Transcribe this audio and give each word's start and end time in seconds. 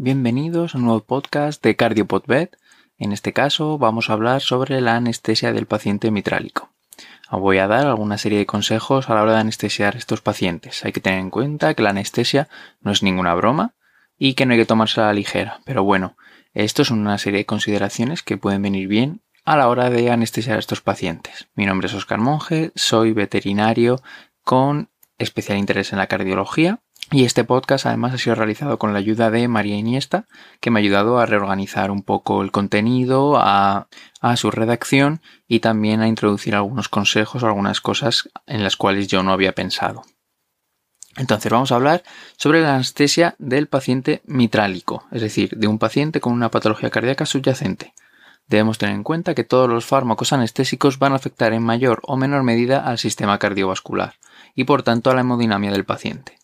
Bienvenidos 0.00 0.76
a 0.76 0.78
un 0.78 0.84
nuevo 0.84 1.00
podcast 1.00 1.60
de 1.60 1.74
CardioPodBed. 1.74 2.50
En 2.98 3.10
este 3.10 3.32
caso 3.32 3.78
vamos 3.78 4.08
a 4.08 4.12
hablar 4.12 4.40
sobre 4.42 4.80
la 4.80 4.94
anestesia 4.94 5.52
del 5.52 5.66
paciente 5.66 6.12
mitrálico. 6.12 6.70
Voy 7.32 7.58
a 7.58 7.66
dar 7.66 7.84
alguna 7.84 8.16
serie 8.16 8.38
de 8.38 8.46
consejos 8.46 9.10
a 9.10 9.16
la 9.16 9.24
hora 9.24 9.32
de 9.32 9.40
anestesiar 9.40 9.96
estos 9.96 10.20
pacientes. 10.20 10.84
Hay 10.84 10.92
que 10.92 11.00
tener 11.00 11.18
en 11.18 11.30
cuenta 11.30 11.74
que 11.74 11.82
la 11.82 11.90
anestesia 11.90 12.48
no 12.80 12.92
es 12.92 13.02
ninguna 13.02 13.34
broma 13.34 13.74
y 14.16 14.34
que 14.34 14.46
no 14.46 14.52
hay 14.52 14.60
que 14.60 14.66
tomársela 14.66 15.06
a 15.06 15.10
la 15.10 15.14
ligera. 15.14 15.62
Pero 15.64 15.82
bueno, 15.82 16.16
esto 16.54 16.82
es 16.82 16.92
una 16.92 17.18
serie 17.18 17.38
de 17.38 17.46
consideraciones 17.46 18.22
que 18.22 18.36
pueden 18.36 18.62
venir 18.62 18.86
bien 18.86 19.22
a 19.44 19.56
la 19.56 19.68
hora 19.68 19.90
de 19.90 20.12
anestesiar 20.12 20.58
a 20.58 20.60
estos 20.60 20.80
pacientes. 20.80 21.48
Mi 21.56 21.66
nombre 21.66 21.88
es 21.88 21.94
Oscar 21.94 22.20
Monge, 22.20 22.70
soy 22.76 23.14
veterinario 23.14 24.00
con 24.44 24.90
especial 25.18 25.58
interés 25.58 25.92
en 25.92 25.98
la 25.98 26.06
cardiología 26.06 26.78
y 27.10 27.24
este 27.24 27.44
podcast 27.44 27.86
además 27.86 28.12
ha 28.12 28.18
sido 28.18 28.36
realizado 28.36 28.78
con 28.78 28.92
la 28.92 28.98
ayuda 28.98 29.30
de 29.30 29.48
María 29.48 29.76
Iniesta, 29.76 30.26
que 30.60 30.70
me 30.70 30.78
ha 30.78 30.82
ayudado 30.82 31.18
a 31.18 31.26
reorganizar 31.26 31.90
un 31.90 32.02
poco 32.02 32.42
el 32.42 32.50
contenido, 32.50 33.36
a, 33.38 33.86
su 34.36 34.50
redacción 34.50 35.22
y 35.46 35.60
también 35.60 36.02
a 36.02 36.08
introducir 36.08 36.54
algunos 36.54 36.88
consejos 36.88 37.42
o 37.42 37.46
algunas 37.46 37.80
cosas 37.80 38.28
en 38.46 38.62
las 38.62 38.76
cuales 38.76 39.08
yo 39.08 39.22
no 39.22 39.32
había 39.32 39.52
pensado. 39.52 40.02
Entonces 41.16 41.50
vamos 41.50 41.72
a 41.72 41.76
hablar 41.76 42.02
sobre 42.36 42.60
la 42.60 42.74
anestesia 42.74 43.36
del 43.38 43.68
paciente 43.68 44.20
mitrálico, 44.26 45.04
es 45.10 45.22
decir, 45.22 45.56
de 45.56 45.66
un 45.66 45.78
paciente 45.78 46.20
con 46.20 46.32
una 46.32 46.50
patología 46.50 46.90
cardíaca 46.90 47.26
subyacente. 47.26 47.94
Debemos 48.48 48.78
tener 48.78 48.94
en 48.94 49.02
cuenta 49.02 49.34
que 49.34 49.44
todos 49.44 49.68
los 49.68 49.86
fármacos 49.86 50.32
anestésicos 50.32 50.98
van 50.98 51.12
a 51.12 51.16
afectar 51.16 51.52
en 51.52 51.62
mayor 51.62 52.00
o 52.02 52.16
menor 52.16 52.42
medida 52.42 52.80
al 52.80 52.98
sistema 52.98 53.38
cardiovascular 53.38 54.14
y 54.54 54.64
por 54.64 54.82
tanto 54.82 55.10
a 55.10 55.14
la 55.14 55.22
hemodinamia 55.22 55.72
del 55.72 55.84
paciente. 55.84 56.37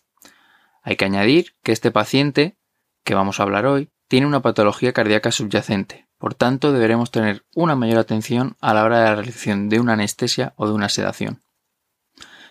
Hay 0.85 0.97
que 0.97 1.05
añadir 1.05 1.55
que 1.63 1.71
este 1.71 1.89
paciente, 1.89 2.57
que 3.03 3.15
vamos 3.15 3.39
a 3.39 3.43
hablar 3.43 3.65
hoy, 3.65 3.89
tiene 4.07 4.27
una 4.27 4.43
patología 4.43 4.93
cardíaca 4.93 5.31
subyacente, 5.31 6.07
por 6.19 6.35
tanto 6.35 6.71
deberemos 6.71 7.09
tener 7.09 7.43
una 7.55 7.75
mayor 7.75 7.97
atención 7.97 8.55
a 8.61 8.75
la 8.75 8.83
hora 8.83 8.99
de 8.99 9.05
la 9.05 9.15
realización 9.15 9.67
de 9.67 9.79
una 9.79 9.93
anestesia 9.93 10.53
o 10.57 10.67
de 10.67 10.73
una 10.73 10.87
sedación. 10.89 11.41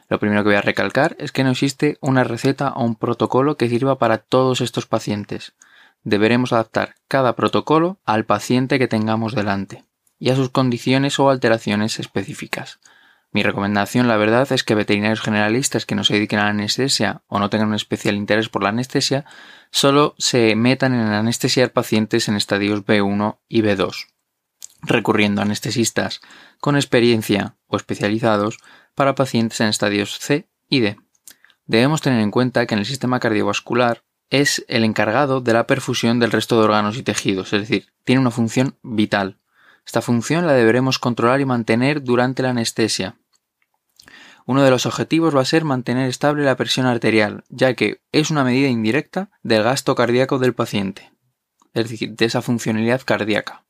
Lo 0.09 0.19
primero 0.19 0.43
que 0.43 0.49
voy 0.49 0.57
a 0.57 0.63
recalcar 0.63 1.15
es 1.21 1.31
que 1.31 1.45
no 1.45 1.51
existe 1.51 1.97
una 2.01 2.25
receta 2.25 2.71
o 2.71 2.85
un 2.85 2.97
protocolo 2.97 3.57
que 3.57 3.69
sirva 3.69 3.99
para 3.99 4.19
todos 4.19 4.61
estos 4.61 4.87
pacientes. 4.87 5.55
Deberemos 6.03 6.53
adaptar 6.53 6.97
cada 7.07 7.37
protocolo 7.37 8.01
al 8.05 8.25
paciente 8.25 8.81
que 8.81 8.89
tengamos 8.89 9.37
delante 9.37 9.85
y 10.19 10.31
a 10.31 10.37
sus 10.37 10.51
condiciones 10.51 11.21
o 11.21 11.31
alteraciones 11.31 12.01
específicas. 12.01 12.81
Mi 13.35 13.43
recomendación, 13.43 14.07
la 14.07 14.17
verdad, 14.17 14.53
es 14.53 14.63
que 14.63 14.77
veterinarios 14.77 15.21
generalistas 15.21 15.87
que 15.87 15.97
no 15.97 16.05
se 16.05 16.15
dediquen 16.15 16.39
a 16.39 16.45
la 16.45 16.51
anestesia 16.51 17.23
o 17.27 17.41
no 17.41 17.51
tengan 17.51 17.67
un 17.67 17.75
especial 17.75 18.15
interés 18.15 18.49
por 18.49 18.63
la 18.63 18.69
anestesia, 18.69 19.25
solo 19.73 20.15
se 20.19 20.55
metan 20.55 20.95
en 20.95 21.01
anestesiar 21.01 21.73
pacientes 21.73 22.29
en 22.29 22.37
estadios 22.37 22.87
B1 22.87 23.39
y 23.49 23.63
B2, 23.63 24.07
recurriendo 24.83 25.41
a 25.41 25.45
anestesistas 25.47 26.21
con 26.61 26.77
experiencia 26.77 27.57
o 27.67 27.77
especializados 27.77 28.59
para 28.95 29.17
pacientes 29.17 29.61
en 29.61 29.67
estadios 29.67 30.21
C 30.21 30.47
y 30.69 30.79
D. 30.79 30.97
Debemos 31.67 32.03
tener 32.03 32.21
en 32.21 32.31
cuenta 32.31 32.67
que 32.67 32.75
en 32.75 32.79
el 32.79 32.87
sistema 32.87 33.19
cardiovascular 33.19 34.05
es 34.31 34.65
el 34.69 34.85
encargado 34.85 35.41
de 35.41 35.55
la 35.55 35.67
perfusión 35.67 36.21
del 36.21 36.31
resto 36.31 36.57
de 36.57 36.67
órganos 36.67 36.97
y 36.97 37.03
tejidos, 37.03 37.53
es 37.53 37.63
decir, 37.63 37.89
tiene 38.05 38.21
una 38.21 38.31
función 38.31 38.79
vital. 38.85 39.41
Esta 39.85 40.03
función 40.03 40.47
la 40.47 40.53
deberemos 40.53 41.01
controlar 41.01 41.41
y 41.41 41.47
mantener 41.47 42.05
durante 42.05 42.45
la 42.45 42.51
anestesia, 42.51 43.17
uno 44.47 44.63
de 44.63 44.71
los 44.71 44.87
objetivos 44.87 45.35
va 45.35 45.41
a 45.41 45.47
ser 45.47 45.65
mantener 45.65 46.09
estable 46.09 46.45
la 46.45 46.57
presión 46.57 46.87
arterial, 46.87 47.45
ya 47.49 47.75
que 47.75 48.03
es 48.13 48.31
una 48.31 48.45
medida 48.45 48.69
indirecta 48.69 49.31
del 49.43 49.63
gasto 49.63 49.95
cardíaco 49.95 50.39
del 50.39 50.55
paciente, 50.55 51.13
es 51.73 51.89
decir, 51.89 52.15
de 52.15 52.25
esa 52.27 52.43
funcionalidad 52.43 53.03
cardíaca. 53.05 53.65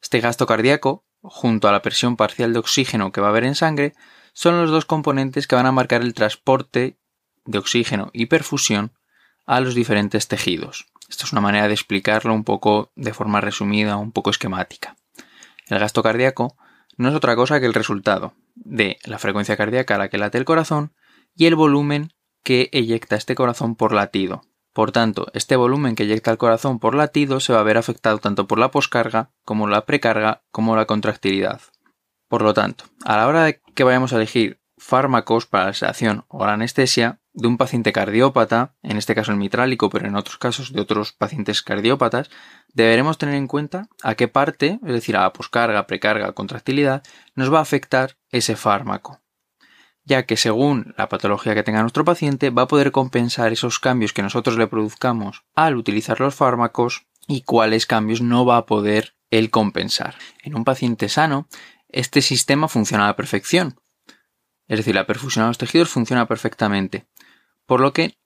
Este 0.00 0.20
gasto 0.20 0.46
cardíaco, 0.46 1.04
junto 1.20 1.68
a 1.68 1.72
la 1.72 1.82
presión 1.82 2.16
parcial 2.16 2.52
de 2.52 2.60
oxígeno 2.60 3.10
que 3.10 3.20
va 3.20 3.28
a 3.28 3.30
haber 3.30 3.44
en 3.44 3.56
sangre, 3.56 3.94
son 4.32 4.60
los 4.60 4.70
dos 4.70 4.84
componentes 4.84 5.48
que 5.48 5.56
van 5.56 5.66
a 5.66 5.72
marcar 5.72 6.02
el 6.02 6.14
transporte 6.14 6.96
de 7.44 7.58
oxígeno 7.58 8.10
y 8.12 8.26
perfusión 8.26 8.92
a 9.46 9.60
los 9.60 9.74
diferentes 9.74 10.28
tejidos. 10.28 10.86
Esto 11.08 11.24
es 11.24 11.32
una 11.32 11.40
manera 11.40 11.66
de 11.66 11.74
explicarlo 11.74 12.34
un 12.34 12.44
poco 12.44 12.92
de 12.94 13.14
forma 13.14 13.40
resumida, 13.40 13.96
un 13.96 14.12
poco 14.12 14.30
esquemática. 14.30 14.96
El 15.66 15.80
gasto 15.80 16.02
cardíaco 16.02 16.56
no 16.96 17.08
es 17.08 17.14
otra 17.14 17.34
cosa 17.34 17.58
que 17.58 17.66
el 17.66 17.74
resultado 17.74 18.34
de 18.64 18.98
la 19.04 19.18
frecuencia 19.18 19.56
cardíaca 19.56 19.94
a 19.94 19.98
la 19.98 20.08
que 20.08 20.18
late 20.18 20.38
el 20.38 20.44
corazón 20.44 20.92
y 21.34 21.46
el 21.46 21.54
volumen 21.54 22.12
que 22.42 22.68
eyecta 22.72 23.16
este 23.16 23.34
corazón 23.34 23.76
por 23.76 23.92
latido. 23.92 24.42
Por 24.72 24.92
tanto, 24.92 25.26
este 25.34 25.56
volumen 25.56 25.94
que 25.94 26.04
eyecta 26.04 26.30
el 26.30 26.38
corazón 26.38 26.78
por 26.78 26.94
latido 26.94 27.40
se 27.40 27.52
va 27.52 27.60
a 27.60 27.64
ver 27.64 27.78
afectado 27.78 28.18
tanto 28.18 28.46
por 28.46 28.58
la 28.58 28.70
poscarga 28.70 29.30
como 29.44 29.66
la 29.66 29.86
precarga 29.86 30.42
como 30.50 30.76
la 30.76 30.86
contractilidad. 30.86 31.60
Por 32.28 32.42
lo 32.42 32.54
tanto, 32.54 32.84
a 33.04 33.16
la 33.16 33.26
hora 33.26 33.44
de 33.44 33.60
que 33.74 33.84
vayamos 33.84 34.12
a 34.12 34.16
elegir 34.16 34.60
fármacos 34.76 35.46
para 35.46 35.66
la 35.66 35.74
sedación 35.74 36.24
o 36.28 36.46
la 36.46 36.52
anestesia 36.52 37.20
de 37.32 37.48
un 37.48 37.56
paciente 37.56 37.92
cardiópata, 37.92 38.74
en 38.82 38.96
este 38.96 39.14
caso 39.14 39.32
el 39.32 39.38
mitrálico, 39.38 39.90
pero 39.90 40.06
en 40.06 40.16
otros 40.16 40.38
casos 40.38 40.72
de 40.72 40.80
otros 40.80 41.12
pacientes 41.12 41.62
cardiópatas, 41.62 42.30
deberemos 42.72 43.18
tener 43.18 43.34
en 43.34 43.46
cuenta 43.46 43.88
a 44.02 44.14
qué 44.14 44.28
parte, 44.28 44.80
es 44.84 44.92
decir, 44.92 45.16
a 45.16 45.22
la 45.22 45.32
poscarga, 45.32 45.86
precarga, 45.86 46.32
contractilidad, 46.32 47.02
nos 47.34 47.52
va 47.52 47.58
a 47.58 47.62
afectar 47.62 48.16
ese 48.30 48.56
fármaco 48.56 49.20
ya 50.08 50.24
que 50.24 50.38
según 50.38 50.94
la 50.96 51.10
patología 51.10 51.54
que 51.54 51.62
tenga 51.62 51.82
nuestro 51.82 52.02
paciente 52.02 52.48
va 52.48 52.62
a 52.62 52.68
poder 52.68 52.92
compensar 52.92 53.52
esos 53.52 53.78
cambios 53.78 54.14
que 54.14 54.22
nosotros 54.22 54.56
le 54.56 54.66
produzcamos 54.66 55.44
al 55.54 55.76
utilizar 55.76 56.18
los 56.18 56.34
fármacos 56.34 57.06
y 57.26 57.42
cuáles 57.42 57.84
cambios 57.84 58.22
no 58.22 58.46
va 58.46 58.56
a 58.56 58.66
poder 58.66 59.14
él 59.30 59.50
compensar. 59.50 60.16
En 60.42 60.56
un 60.56 60.64
paciente 60.64 61.10
sano, 61.10 61.46
este 61.90 62.22
sistema 62.22 62.68
funciona 62.68 63.04
a 63.04 63.08
la 63.08 63.16
perfección, 63.16 63.78
es 64.68 64.78
decir, 64.78 64.94
la 64.94 65.06
perfusión 65.06 65.44
a 65.44 65.48
los 65.48 65.58
tejidos 65.58 65.88
funciona 65.88 66.26
perfectamente. 66.26 67.06
Por 67.66 67.80
lo 67.80 67.92
que 67.92 68.18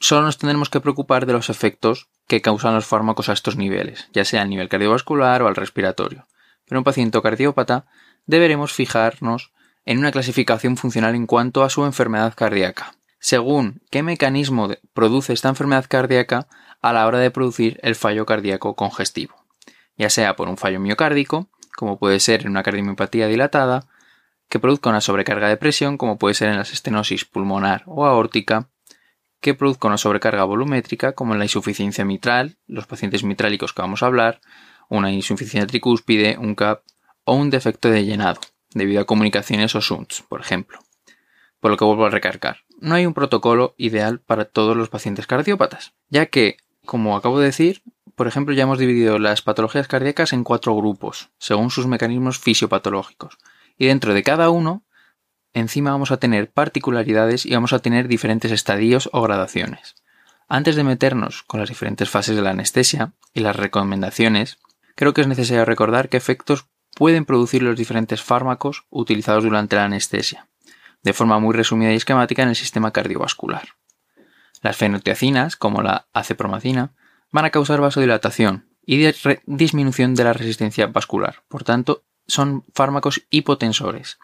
solo 0.00 0.22
nos 0.22 0.38
tendremos 0.38 0.68
que 0.68 0.80
preocupar 0.80 1.24
de 1.24 1.32
los 1.32 1.48
efectos 1.48 2.08
que 2.26 2.42
causan 2.42 2.74
los 2.74 2.86
fármacos 2.86 3.28
a 3.28 3.32
estos 3.32 3.56
niveles, 3.56 4.08
ya 4.12 4.24
sea 4.24 4.42
a 4.42 4.46
nivel 4.46 4.68
cardiovascular 4.68 5.42
o 5.42 5.48
al 5.48 5.56
respiratorio. 5.56 6.26
Pero 6.66 6.80
un 6.80 6.84
paciente 6.84 7.20
cardiópata 7.22 7.86
deberemos 8.26 8.72
fijarnos 8.72 9.52
en 9.84 9.98
una 9.98 10.12
clasificación 10.12 10.76
funcional 10.76 11.14
en 11.14 11.26
cuanto 11.26 11.62
a 11.62 11.70
su 11.70 11.84
enfermedad 11.84 12.34
cardíaca, 12.34 12.96
según 13.18 13.82
qué 13.90 14.02
mecanismo 14.02 14.68
produce 14.92 15.32
esta 15.32 15.48
enfermedad 15.48 15.86
cardíaca 15.88 16.48
a 16.80 16.92
la 16.92 17.06
hora 17.06 17.18
de 17.18 17.30
producir 17.30 17.78
el 17.82 17.94
fallo 17.94 18.26
cardíaco 18.26 18.74
congestivo, 18.76 19.34
ya 19.96 20.10
sea 20.10 20.36
por 20.36 20.48
un 20.48 20.56
fallo 20.56 20.80
miocárdico, 20.80 21.48
como 21.76 21.98
puede 21.98 22.20
ser 22.20 22.42
en 22.42 22.48
una 22.48 22.62
cardiomiopatía 22.62 23.26
dilatada, 23.26 23.86
que 24.54 24.60
produzca 24.60 24.88
una 24.88 25.00
sobrecarga 25.00 25.48
de 25.48 25.56
presión, 25.56 25.98
como 25.98 26.16
puede 26.16 26.34
ser 26.36 26.48
en 26.48 26.54
la 26.54 26.62
estenosis 26.62 27.24
pulmonar 27.24 27.82
o 27.86 28.06
aórtica, 28.06 28.68
que 29.40 29.52
produzca 29.52 29.88
una 29.88 29.98
sobrecarga 29.98 30.44
volumétrica, 30.44 31.12
como 31.16 31.32
en 31.32 31.40
la 31.40 31.44
insuficiencia 31.44 32.04
mitral, 32.04 32.56
los 32.68 32.86
pacientes 32.86 33.24
mitrálicos 33.24 33.72
que 33.72 33.82
vamos 33.82 34.04
a 34.04 34.06
hablar, 34.06 34.40
una 34.88 35.10
insuficiencia 35.10 35.66
tricúspide, 35.66 36.38
un 36.38 36.54
CAP 36.54 36.84
o 37.24 37.34
un 37.34 37.50
defecto 37.50 37.90
de 37.90 38.04
llenado, 38.04 38.42
debido 38.72 39.00
a 39.00 39.06
comunicaciones 39.06 39.74
o 39.74 39.80
shunts, 39.80 40.22
por 40.28 40.40
ejemplo. 40.40 40.78
Por 41.58 41.72
lo 41.72 41.76
que 41.76 41.84
vuelvo 41.84 42.06
a 42.06 42.10
recargar, 42.10 42.58
no 42.78 42.94
hay 42.94 43.06
un 43.06 43.14
protocolo 43.14 43.74
ideal 43.76 44.20
para 44.20 44.44
todos 44.44 44.76
los 44.76 44.88
pacientes 44.88 45.26
cardiópatas, 45.26 45.94
ya 46.10 46.26
que, 46.26 46.58
como 46.86 47.16
acabo 47.16 47.40
de 47.40 47.46
decir, 47.46 47.82
por 48.14 48.28
ejemplo, 48.28 48.54
ya 48.54 48.62
hemos 48.62 48.78
dividido 48.78 49.18
las 49.18 49.42
patologías 49.42 49.88
cardíacas 49.88 50.32
en 50.32 50.44
cuatro 50.44 50.76
grupos, 50.76 51.30
según 51.38 51.72
sus 51.72 51.88
mecanismos 51.88 52.38
fisiopatológicos, 52.38 53.36
y 53.76 53.86
dentro 53.86 54.14
de 54.14 54.22
cada 54.22 54.50
uno, 54.50 54.84
encima 55.52 55.92
vamos 55.92 56.10
a 56.10 56.18
tener 56.18 56.50
particularidades 56.50 57.46
y 57.46 57.54
vamos 57.54 57.72
a 57.72 57.78
tener 57.78 58.08
diferentes 58.08 58.52
estadios 58.52 59.08
o 59.12 59.22
gradaciones. 59.22 59.94
Antes 60.48 60.76
de 60.76 60.84
meternos 60.84 61.42
con 61.42 61.60
las 61.60 61.68
diferentes 61.68 62.10
fases 62.10 62.36
de 62.36 62.42
la 62.42 62.50
anestesia 62.50 63.12
y 63.32 63.40
las 63.40 63.56
recomendaciones, 63.56 64.58
creo 64.94 65.14
que 65.14 65.22
es 65.22 65.26
necesario 65.26 65.64
recordar 65.64 66.08
qué 66.08 66.16
efectos 66.16 66.66
pueden 66.94 67.24
producir 67.24 67.62
los 67.62 67.76
diferentes 67.76 68.22
fármacos 68.22 68.84
utilizados 68.90 69.44
durante 69.44 69.76
la 69.76 69.84
anestesia, 69.84 70.48
de 71.02 71.12
forma 71.12 71.38
muy 71.38 71.54
resumida 71.54 71.92
y 71.92 71.96
esquemática 71.96 72.42
en 72.42 72.50
el 72.50 72.56
sistema 72.56 72.92
cardiovascular. 72.92 73.68
Las 74.62 74.76
fenotiacinas, 74.76 75.56
como 75.56 75.82
la 75.82 76.06
acepromacina, 76.12 76.94
van 77.30 77.44
a 77.44 77.50
causar 77.50 77.80
vasodilatación 77.80 78.68
y 78.86 79.12
disminución 79.46 80.14
de 80.14 80.24
la 80.24 80.32
resistencia 80.32 80.86
vascular, 80.86 81.42
por 81.48 81.64
tanto, 81.64 82.04
son 82.26 82.64
fármacos 82.74 83.22
hipotensores. 83.30 84.18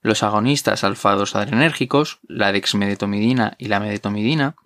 Los 0.00 0.22
agonistas 0.22 0.84
alfa-2 0.84 1.34
adrenérgicos, 1.36 2.20
la 2.22 2.52
dexmedetomidina 2.52 3.54
y 3.58 3.68
la 3.68 3.80
medetomidina, 3.80 4.56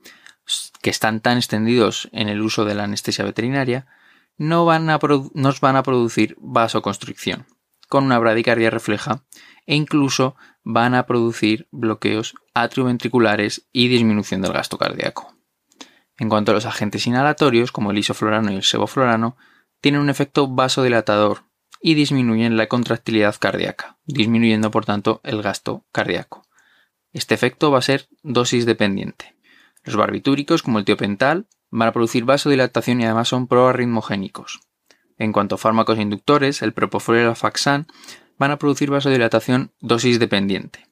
que 0.81 0.91
están 0.91 1.21
tan 1.21 1.37
extendidos 1.37 2.09
en 2.13 2.29
el 2.29 2.41
uso 2.41 2.65
de 2.65 2.75
la 2.75 2.85
anestesia 2.85 3.25
veterinaria, 3.25 3.87
no 4.39 4.65
van 4.65 4.89
a 4.91 4.99
nos 5.35 5.61
van 5.61 5.77
a 5.77 5.83
producir 5.83 6.37
vasoconstricción, 6.41 7.47
con 7.89 8.05
una 8.05 8.19
bradicardia 8.19 8.71
refleja 8.71 9.25
e 9.67 9.75
incluso 9.75 10.37
van 10.63 10.95
a 10.95 11.07
producir 11.07 11.69
bloqueos 11.71 12.35
atrioventriculares 12.55 13.67
y 13.73 13.89
disminución 13.89 14.43
del 14.43 14.53
gasto 14.53 14.79
cardíaco. 14.79 15.35
En 16.19 16.29
cuanto 16.29 16.53
a 16.53 16.55
los 16.55 16.67
agentes 16.67 17.07
inhalatorios, 17.07 17.73
como 17.73 17.91
el 17.91 17.99
isoflorano 17.99 18.53
y 18.53 18.57
el 18.57 18.63
sevoflorano, 18.63 19.37
tienen 19.81 20.01
un 20.01 20.09
efecto 20.09 20.49
vasodilatador 20.49 21.46
y 21.81 21.95
disminuyen 21.95 22.57
la 22.57 22.67
contractilidad 22.67 23.37
cardíaca, 23.39 23.99
disminuyendo 24.05 24.71
por 24.71 24.85
tanto 24.85 25.21
el 25.25 25.43
gasto 25.43 25.85
cardíaco. 25.93 26.43
Este 27.13 27.35
efecto 27.35 27.71
va 27.71 27.79
a 27.79 27.83
ser 27.83 28.09
dosis 28.23 28.67
dependiente. 28.67 29.37
Los 29.85 29.97
barbitúricos, 29.97 30.63
como 30.63 30.79
el 30.79 30.85
tiopental, 30.85 31.47
van 31.71 31.89
a 31.89 31.93
producir 31.93 32.25
vasodilatación 32.25 33.01
y 33.01 33.05
además 33.05 33.29
son 33.29 33.47
proarritmogénicos. 33.47 34.61
En 35.19 35.33
cuanto 35.33 35.55
a 35.55 35.59
fármacos 35.59 35.99
inductores, 35.99 36.63
el 36.63 36.73
propofol 36.73 37.17
y 37.17 37.21
el 37.21 37.29
afaxan 37.29 37.87
van 38.39 38.51
a 38.51 38.59
producir 38.59 38.91
vasodilatación 38.91 39.73
dosis 39.81 40.19
dependiente. 40.19 40.87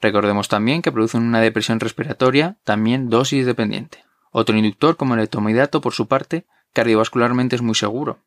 Recordemos 0.00 0.48
también 0.48 0.80
que 0.82 0.92
producen 0.92 1.22
una 1.22 1.40
depresión 1.40 1.80
respiratoria, 1.80 2.58
también 2.64 3.10
dosis 3.10 3.46
dependiente. 3.46 4.04
Otro 4.30 4.56
inductor, 4.56 4.96
como 4.96 5.14
el 5.14 5.20
etomidato, 5.20 5.80
por 5.80 5.92
su 5.92 6.06
parte, 6.06 6.46
cardiovascularmente 6.72 7.56
es 7.56 7.62
muy 7.62 7.74
seguro. 7.74 8.20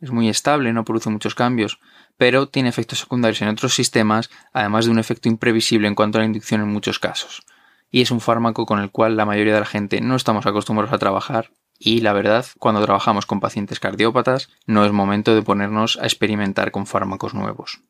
Es 0.00 0.10
muy 0.10 0.28
estable, 0.28 0.72
no 0.72 0.84
produce 0.84 1.10
muchos 1.10 1.34
cambios, 1.34 1.80
pero 2.16 2.48
tiene 2.48 2.68
efectos 2.68 3.00
secundarios 3.00 3.42
en 3.42 3.48
otros 3.48 3.74
sistemas, 3.74 4.30
además 4.52 4.84
de 4.84 4.92
un 4.92 4.98
efecto 4.98 5.28
imprevisible 5.28 5.88
en 5.88 5.94
cuanto 5.94 6.18
a 6.18 6.20
la 6.20 6.26
inducción 6.26 6.60
en 6.60 6.68
muchos 6.68 6.98
casos. 6.98 7.42
Y 7.90 8.02
es 8.02 8.10
un 8.10 8.20
fármaco 8.20 8.66
con 8.66 8.80
el 8.80 8.90
cual 8.90 9.16
la 9.16 9.24
mayoría 9.24 9.54
de 9.54 9.60
la 9.60 9.66
gente 9.66 10.00
no 10.00 10.14
estamos 10.14 10.46
acostumbrados 10.46 10.92
a 10.92 10.98
trabajar 10.98 11.50
y 11.78 12.00
la 12.00 12.12
verdad, 12.12 12.44
cuando 12.58 12.82
trabajamos 12.82 13.24
con 13.24 13.38
pacientes 13.38 13.78
cardiópatas, 13.78 14.50
no 14.66 14.84
es 14.84 14.92
momento 14.92 15.34
de 15.34 15.42
ponernos 15.42 15.96
a 15.96 16.04
experimentar 16.04 16.72
con 16.72 16.86
fármacos 16.86 17.34
nuevos. 17.34 17.82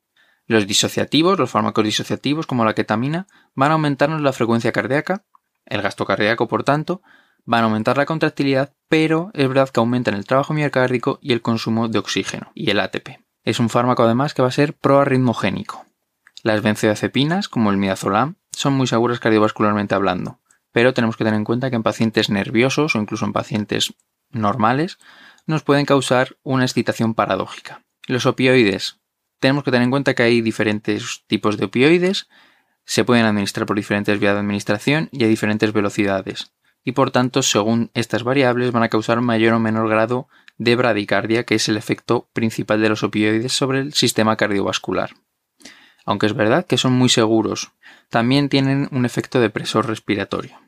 Los 0.46 0.66
disociativos, 0.66 1.38
los 1.38 1.50
fármacos 1.50 1.84
disociativos 1.84 2.46
como 2.46 2.66
la 2.66 2.74
ketamina, 2.74 3.26
van 3.54 3.70
a 3.70 3.74
aumentarnos 3.74 4.20
la 4.20 4.32
frecuencia 4.32 4.72
cardíaca, 4.72 5.24
el 5.64 5.80
gasto 5.80 6.04
cardíaco 6.04 6.48
por 6.48 6.64
tanto, 6.64 7.00
van 7.48 7.62
a 7.62 7.64
aumentar 7.64 7.96
la 7.96 8.04
contractilidad, 8.04 8.74
pero 8.88 9.30
es 9.32 9.48
verdad 9.48 9.70
que 9.70 9.80
aumentan 9.80 10.12
el 10.12 10.26
trabajo 10.26 10.52
miocárdico 10.52 11.18
y 11.22 11.32
el 11.32 11.40
consumo 11.40 11.88
de 11.88 11.98
oxígeno 11.98 12.52
y 12.54 12.70
el 12.70 12.78
ATP. 12.78 13.20
Es 13.42 13.58
un 13.58 13.70
fármaco 13.70 14.02
además 14.02 14.34
que 14.34 14.42
va 14.42 14.48
a 14.48 14.52
ser 14.52 14.74
proarritmogénico. 14.74 15.86
Las 16.42 16.60
benzodiazepinas, 16.60 17.48
como 17.48 17.70
el 17.70 17.78
midazolam, 17.78 18.34
son 18.52 18.74
muy 18.74 18.86
seguras 18.86 19.18
cardiovascularmente 19.18 19.94
hablando, 19.94 20.40
pero 20.72 20.92
tenemos 20.92 21.16
que 21.16 21.24
tener 21.24 21.38
en 21.38 21.44
cuenta 21.44 21.70
que 21.70 21.76
en 21.76 21.82
pacientes 21.82 22.28
nerviosos 22.28 22.94
o 22.94 22.98
incluso 22.98 23.24
en 23.24 23.32
pacientes 23.32 23.94
normales 24.30 24.98
nos 25.46 25.62
pueden 25.62 25.86
causar 25.86 26.36
una 26.42 26.64
excitación 26.64 27.14
paradójica. 27.14 27.82
Los 28.06 28.26
opioides. 28.26 28.98
Tenemos 29.40 29.64
que 29.64 29.70
tener 29.70 29.84
en 29.84 29.90
cuenta 29.90 30.14
que 30.14 30.24
hay 30.24 30.42
diferentes 30.42 31.24
tipos 31.26 31.56
de 31.56 31.64
opioides, 31.64 32.28
se 32.84 33.04
pueden 33.04 33.24
administrar 33.24 33.64
por 33.64 33.76
diferentes 33.76 34.20
vías 34.20 34.34
de 34.34 34.40
administración 34.40 35.08
y 35.12 35.24
a 35.24 35.28
diferentes 35.28 35.72
velocidades. 35.72 36.52
Y 36.88 36.92
por 36.92 37.10
tanto, 37.10 37.42
según 37.42 37.90
estas 37.92 38.22
variables, 38.22 38.72
van 38.72 38.82
a 38.82 38.88
causar 38.88 39.20
mayor 39.20 39.52
o 39.52 39.60
menor 39.60 39.90
grado 39.90 40.26
de 40.56 40.74
bradicardia, 40.74 41.44
que 41.44 41.56
es 41.56 41.68
el 41.68 41.76
efecto 41.76 42.30
principal 42.32 42.80
de 42.80 42.88
los 42.88 43.02
opioides 43.02 43.52
sobre 43.52 43.80
el 43.80 43.92
sistema 43.92 44.36
cardiovascular. 44.36 45.10
Aunque 46.06 46.24
es 46.24 46.32
verdad 46.32 46.64
que 46.64 46.78
son 46.78 46.94
muy 46.94 47.10
seguros, 47.10 47.72
también 48.08 48.48
tienen 48.48 48.88
un 48.90 49.04
efecto 49.04 49.38
depresor 49.38 49.86
respiratorio. 49.86 50.58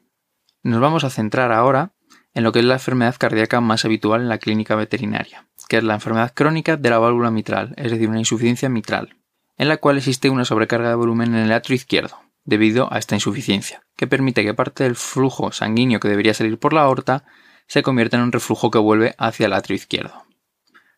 Nos 0.63 0.79
vamos 0.79 1.05
a 1.05 1.09
centrar 1.09 1.53
ahora 1.53 1.93
en 2.35 2.45
lo 2.45 2.53
que 2.53 2.59
es 2.59 2.67
la 2.67 2.75
enfermedad 2.75 3.17
cardíaca 3.19 3.63
más 3.63 3.87
habitual 3.87 4.21
en 4.21 4.29
la 4.29 4.37
clínica 4.37 4.75
veterinaria, 4.75 5.49
que 5.71 5.79
es 5.79 5.85
la 5.85 5.95
enfermedad 5.95 6.35
crónica 6.35 6.77
de 6.77 6.91
la 6.91 6.99
válvula 6.99 7.31
mitral, 7.31 7.73
es 7.79 7.93
decir, 7.93 8.11
una 8.11 8.19
insuficiencia 8.19 8.69
mitral, 8.69 9.17
en 9.57 9.69
la 9.69 9.79
cual 9.79 9.97
existe 9.97 10.29
una 10.29 10.45
sobrecarga 10.45 10.91
de 10.91 10.97
volumen 10.97 11.35
en 11.35 11.45
el 11.45 11.53
atrio 11.53 11.77
izquierdo, 11.77 12.21
debido 12.45 12.93
a 12.93 12.99
esta 12.99 13.15
insuficiencia, 13.15 13.83
que 13.97 14.07
permite 14.07 14.45
que 14.45 14.55
parte 14.55 14.85
del 14.85 14.97
flujo 14.97 15.53
sanguíneo 15.53 16.01
que 16.01 16.09
debería 16.09 16.35
salir 16.35 16.59
por 16.59 16.73
la 16.73 16.83
aorta 16.83 17.25
se 17.67 17.83
convierta 17.83 18.17
en 18.17 18.25
un 18.25 18.33
reflujo 18.33 18.71
que 18.71 18.79
vuelve 18.79 19.15
hacia 19.19 19.47
el 19.47 19.53
atrio 19.53 19.77
izquierdo. 19.77 20.25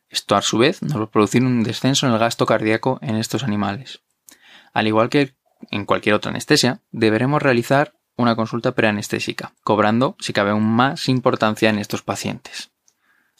Esto 0.08 0.36
a 0.36 0.42
su 0.42 0.58
vez 0.58 0.82
nos 0.82 0.98
va 0.98 1.04
a 1.04 1.10
producir 1.10 1.42
un 1.42 1.62
descenso 1.62 2.06
en 2.06 2.12
el 2.12 2.18
gasto 2.18 2.46
cardíaco 2.46 2.98
en 3.02 3.16
estos 3.16 3.44
animales. 3.44 4.02
Al 4.72 4.86
igual 4.86 5.08
que 5.08 5.34
en 5.70 5.84
cualquier 5.86 6.14
otra 6.14 6.30
anestesia, 6.30 6.80
deberemos 6.90 7.42
realizar 7.42 7.94
una 8.16 8.36
consulta 8.36 8.72
preanestésica, 8.72 9.54
cobrando, 9.62 10.16
si 10.20 10.32
cabe 10.32 10.50
aún 10.50 10.64
más 10.64 11.08
importancia 11.08 11.70
en 11.70 11.78
estos 11.78 12.02
pacientes. 12.02 12.70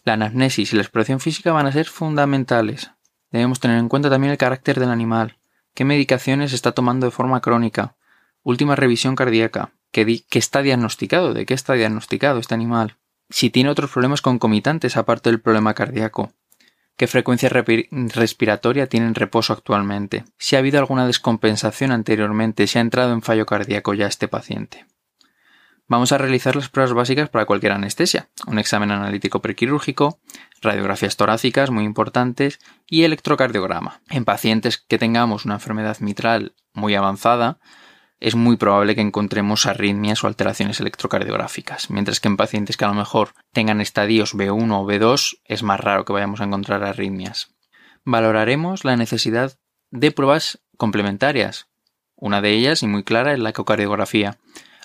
La 0.05 0.15
anamnesis 0.15 0.73
y 0.73 0.77
la 0.77 0.83
exploración 0.83 1.21
física 1.21 1.53
van 1.53 1.67
a 1.67 1.73
ser 1.73 1.87
fundamentales. 1.87 2.91
Debemos 3.31 3.61
tener 3.61 3.79
en 3.79 3.89
cuenta 3.89 4.11
también 4.11 4.33
el 4.33 4.39
carácter 4.39 4.81
del 4.81 4.91
animal, 4.91 5.39
qué 5.75 5.85
medicaciones 5.85 6.53
está 6.53 6.73
tomando 6.73 7.07
de 7.07 7.13
forma 7.13 7.41
crónica, 7.41 7.97
última 8.43 8.77
revisión 8.77 9.15
cardíaca, 9.15 9.73
qué, 9.91 10.25
está 10.33 10.63
diagnosticado, 10.63 11.35
de 11.35 11.47
qué 11.47 11.55
está 11.55 11.75
diagnosticado 11.75 12.39
este 12.39 12.55
animal, 12.55 12.97
si 13.31 13.51
tiene 13.51 13.71
otros 13.71 13.91
problemas 13.91 14.23
concomitantes 14.23 14.97
aparte 14.97 15.31
del 15.31 15.41
problema 15.41 15.75
cardíaco, 15.75 16.33
qué 16.97 17.07
frecuencia 17.07 17.49
respiratoria 17.49 18.87
tiene 18.87 19.07
en 19.07 19.15
reposo 19.15 19.53
actualmente, 19.53 20.25
si 20.39 20.57
ha 20.57 20.59
habido 20.59 20.79
alguna 20.79 21.07
descompensación 21.07 21.93
anteriormente, 21.93 22.67
si 22.67 22.79
ha 22.79 22.83
entrado 22.83 23.13
en 23.13 23.23
fallo 23.23 23.47
cardíaco 23.47 23.95
ya 23.95 24.07
este 24.07 24.29
paciente. 24.29 24.87
Vamos 25.89 26.13
a 26.13 26.19
realizar 26.19 26.57
las 26.57 26.69
pruebas 26.69 26.95
básicas 26.95 27.29
para 27.29 27.45
cualquier 27.45 27.73
anestesia, 27.73 28.31
un 28.47 28.59
examen 28.59 28.91
analítico 28.91 29.43
prequirúrgico, 29.43 30.21
radiografías 30.61 31.17
torácicas 31.17 31.71
muy 31.71 31.85
importantes 31.85 32.61
y 32.87 33.05
electrocardiograma. 33.05 34.01
En 34.09 34.25
pacientes 34.25 34.79
que 34.79 34.99
tengamos 34.99 35.45
una 35.45 35.55
enfermedad 35.55 35.99
mitral 36.01 36.55
muy 36.73 36.95
avanzada, 36.95 37.59
es 38.21 38.37
muy 38.37 38.57
probable 38.57 38.95
que 38.95 39.01
encontremos 39.01 39.67
arritmias 39.67 40.23
o 40.23 40.29
alteraciones 40.29 40.79
electrocardiográficas, 40.79 41.91
mientras 41.91 42.21
que 42.21 42.29
en 42.29 42.37
pacientes 42.37 42.77
que 42.77 42.85
a 42.85 42.89
lo 42.89 42.95
mejor 42.95 43.35
tengan 43.53 43.81
estadios 43.81 44.37
B1 44.37 44.73
o 44.73 44.87
B2 44.87 45.41
es 45.45 45.65
más 45.65 45.81
raro 45.81 46.05
que 46.05 46.13
vayamos 46.13 46.41
a 46.41 46.45
encontrar 46.45 46.85
arritmias. 46.85 47.53
Valoraremos 48.05 48.85
la 48.85 48.97
necesidad 48.97 49.59
de 49.91 50.13
pruebas 50.13 50.61
complementarias. 50.77 51.67
Una 52.15 52.41
de 52.41 52.53
ellas, 52.53 52.85
y 52.85 52.87
muy 52.87 53.03
clara, 53.03 53.33
es 53.33 53.41
la 53.41 53.51
ecocardiografía. 53.51 54.39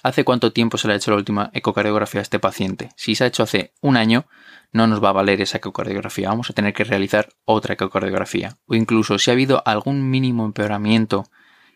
¿Hace 0.08 0.24
cuánto 0.24 0.54
tiempo 0.54 0.78
se 0.78 0.88
le 0.88 0.94
ha 0.94 0.96
hecho 0.96 1.12
la 1.12 1.18
última 1.18 1.50
ecocardiografía 1.52 2.22
a 2.22 2.24
este 2.24 2.40
paciente? 2.40 2.92
Si 2.96 3.14
se 3.14 3.26
ha 3.26 3.28
hecho 3.28 3.44
hace 3.44 3.74
un 3.82 3.98
año, 3.98 4.26
no 4.72 4.88
nos 4.88 5.04
va 5.04 5.10
a 5.10 5.12
valer 5.12 5.42
esa 5.42 5.58
ecocardiografía. 5.58 6.30
Vamos 6.30 6.50
a 6.50 6.54
tener 6.54 6.74
que 6.74 6.86
realizar 6.86 7.28
otra 7.44 7.74
ecocardiografía. 7.74 8.58
O 8.68 8.76
incluso 8.76 9.20
si 9.20 9.30
ha 9.30 9.34
habido 9.34 9.62
algún 9.66 10.10
mínimo 10.10 10.46
empeoramiento 10.46 11.26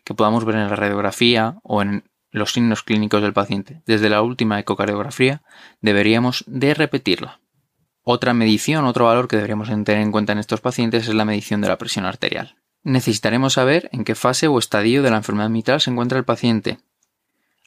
que 0.02 0.14
podamos 0.14 0.46
ver 0.46 0.56
en 0.56 0.70
la 0.70 0.76
radiografía 0.76 1.56
o 1.62 1.82
en 1.82 2.04
los 2.30 2.54
signos 2.54 2.82
clínicos 2.82 3.20
del 3.20 3.34
paciente 3.34 3.82
desde 3.84 4.08
la 4.08 4.22
última 4.22 4.58
ecocardiografía, 4.58 5.42
deberíamos 5.82 6.42
de 6.46 6.72
repetirla. 6.72 7.38
Otra 8.02 8.32
medición, 8.32 8.86
otro 8.86 9.04
valor 9.04 9.28
que 9.28 9.36
deberíamos 9.36 9.68
tener 9.68 10.00
en 10.00 10.10
cuenta 10.10 10.32
en 10.32 10.38
estos 10.38 10.62
pacientes 10.62 11.06
es 11.06 11.14
la 11.14 11.26
medición 11.26 11.60
de 11.60 11.68
la 11.68 11.76
presión 11.76 12.06
arterial. 12.06 12.56
Necesitaremos 12.82 13.52
saber 13.52 13.90
en 13.92 14.04
qué 14.04 14.14
fase 14.14 14.48
o 14.48 14.58
estadio 14.58 15.02
de 15.02 15.10
la 15.10 15.18
enfermedad 15.18 15.50
mitral 15.50 15.82
se 15.82 15.90
encuentra 15.90 16.16
el 16.16 16.24
paciente 16.24 16.78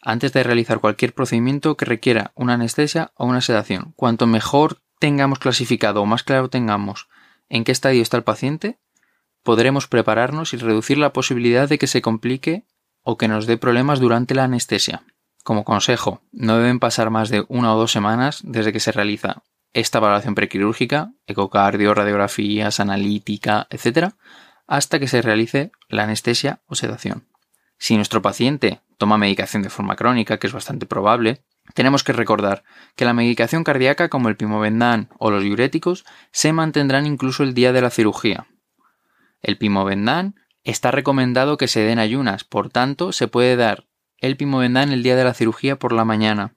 antes 0.05 0.31
de 0.31 0.43
realizar 0.43 0.79
cualquier 0.79 1.13
procedimiento 1.13 1.75
que 1.75 1.83
requiera 1.83 2.31
una 2.35 2.53
anestesia 2.53 3.11
o 3.15 3.25
una 3.25 3.41
sedación. 3.41 3.93
Cuanto 3.97 4.27
mejor 4.27 4.77
tengamos 4.99 5.39
clasificado 5.39 6.01
o 6.01 6.05
más 6.05 6.23
claro 6.23 6.49
tengamos 6.49 7.09
en 7.49 7.63
qué 7.63 7.71
estadio 7.71 8.01
está 8.01 8.15
el 8.15 8.23
paciente, 8.23 8.77
podremos 9.43 9.87
prepararnos 9.87 10.53
y 10.53 10.57
reducir 10.57 10.99
la 10.99 11.11
posibilidad 11.11 11.67
de 11.67 11.77
que 11.77 11.87
se 11.87 12.01
complique 12.01 12.65
o 13.01 13.17
que 13.17 13.27
nos 13.27 13.47
dé 13.47 13.57
problemas 13.57 13.99
durante 13.99 14.35
la 14.35 14.45
anestesia. 14.45 15.03
Como 15.43 15.63
consejo, 15.63 16.21
no 16.31 16.57
deben 16.57 16.79
pasar 16.79 17.09
más 17.09 17.29
de 17.29 17.43
una 17.49 17.73
o 17.73 17.77
dos 17.77 17.91
semanas 17.91 18.41
desde 18.43 18.71
que 18.71 18.79
se 18.79 18.91
realiza 18.91 19.43
esta 19.73 19.99
valoración 19.99 20.35
prequirúrgica, 20.35 21.11
ecocardio, 21.27 21.93
radiografías, 21.93 22.79
analítica, 22.79 23.67
etc., 23.69 24.13
hasta 24.67 24.99
que 24.99 25.07
se 25.07 25.21
realice 25.21 25.71
la 25.89 26.03
anestesia 26.03 26.61
o 26.65 26.75
sedación. 26.75 27.27
Si 27.77 27.95
nuestro 27.95 28.21
paciente 28.21 28.81
toma 28.97 29.17
medicación 29.17 29.63
de 29.63 29.69
forma 29.69 29.95
crónica, 29.95 30.37
que 30.37 30.47
es 30.47 30.53
bastante 30.53 30.85
probable, 30.85 31.43
tenemos 31.73 32.03
que 32.03 32.13
recordar 32.13 32.63
que 32.95 33.05
la 33.05 33.13
medicación 33.13 33.63
cardíaca 33.63 34.09
como 34.09 34.29
el 34.29 34.37
pimovendán 34.37 35.09
o 35.17 35.31
los 35.31 35.43
diuréticos 35.43 36.05
se 36.31 36.53
mantendrán 36.53 37.05
incluso 37.05 37.43
el 37.43 37.53
día 37.53 37.73
de 37.73 37.81
la 37.81 37.89
cirugía, 37.89 38.47
el 39.45 39.59
pimovendán 39.59 40.35
está 40.63 40.89
recomendado 40.89 41.57
que 41.57 41.67
se 41.67 41.81
den 41.81 41.99
ayunas, 41.99 42.43
por 42.43 42.69
tanto, 42.69 43.11
se 43.11 43.27
puede 43.27 43.55
dar 43.55 43.85
el 44.17 44.37
pimovendán 44.37 44.91
el 44.91 45.03
día 45.03 45.15
de 45.15 45.23
la 45.23 45.35
cirugía 45.35 45.77
por 45.77 45.91
la 45.91 46.03
mañana. 46.03 46.55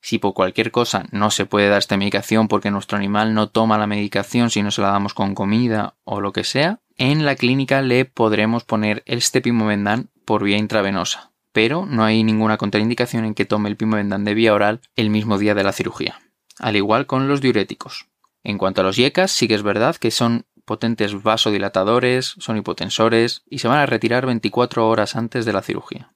Si 0.00 0.18
por 0.18 0.32
cualquier 0.32 0.70
cosa 0.70 1.04
no 1.10 1.30
se 1.30 1.44
puede 1.44 1.68
dar 1.68 1.80
esta 1.80 1.98
medicación 1.98 2.48
porque 2.48 2.70
nuestro 2.70 2.96
animal 2.96 3.34
no 3.34 3.50
toma 3.50 3.76
la 3.76 3.86
medicación 3.86 4.48
si 4.48 4.62
no 4.62 4.70
se 4.70 4.80
la 4.80 4.88
damos 4.88 5.12
con 5.12 5.34
comida 5.34 5.96
o 6.04 6.22
lo 6.22 6.32
que 6.32 6.44
sea, 6.44 6.80
en 6.96 7.26
la 7.26 7.36
clínica 7.36 7.82
le 7.82 8.06
podremos 8.06 8.64
poner 8.64 9.02
este 9.04 9.42
pimovendán 9.42 10.08
por 10.30 10.44
vía 10.44 10.58
intravenosa, 10.58 11.32
pero 11.50 11.86
no 11.86 12.04
hay 12.04 12.22
ninguna 12.22 12.56
contraindicación 12.56 13.24
en 13.24 13.34
que 13.34 13.46
tome 13.46 13.68
el 13.68 13.76
pimovendán 13.76 14.24
de 14.24 14.32
vía 14.32 14.54
oral 14.54 14.80
el 14.94 15.10
mismo 15.10 15.38
día 15.38 15.56
de 15.56 15.64
la 15.64 15.72
cirugía, 15.72 16.20
al 16.60 16.76
igual 16.76 17.06
con 17.06 17.26
los 17.26 17.40
diuréticos. 17.40 18.06
En 18.44 18.56
cuanto 18.56 18.80
a 18.80 18.84
los 18.84 18.94
yecas, 18.94 19.32
sí 19.32 19.48
que 19.48 19.56
es 19.56 19.64
verdad 19.64 19.96
que 19.96 20.12
son 20.12 20.46
potentes 20.64 21.20
vasodilatadores, 21.20 22.36
son 22.38 22.56
hipotensores 22.58 23.42
y 23.50 23.58
se 23.58 23.66
van 23.66 23.78
a 23.78 23.86
retirar 23.86 24.24
24 24.24 24.88
horas 24.88 25.16
antes 25.16 25.44
de 25.44 25.52
la 25.52 25.62
cirugía. 25.62 26.14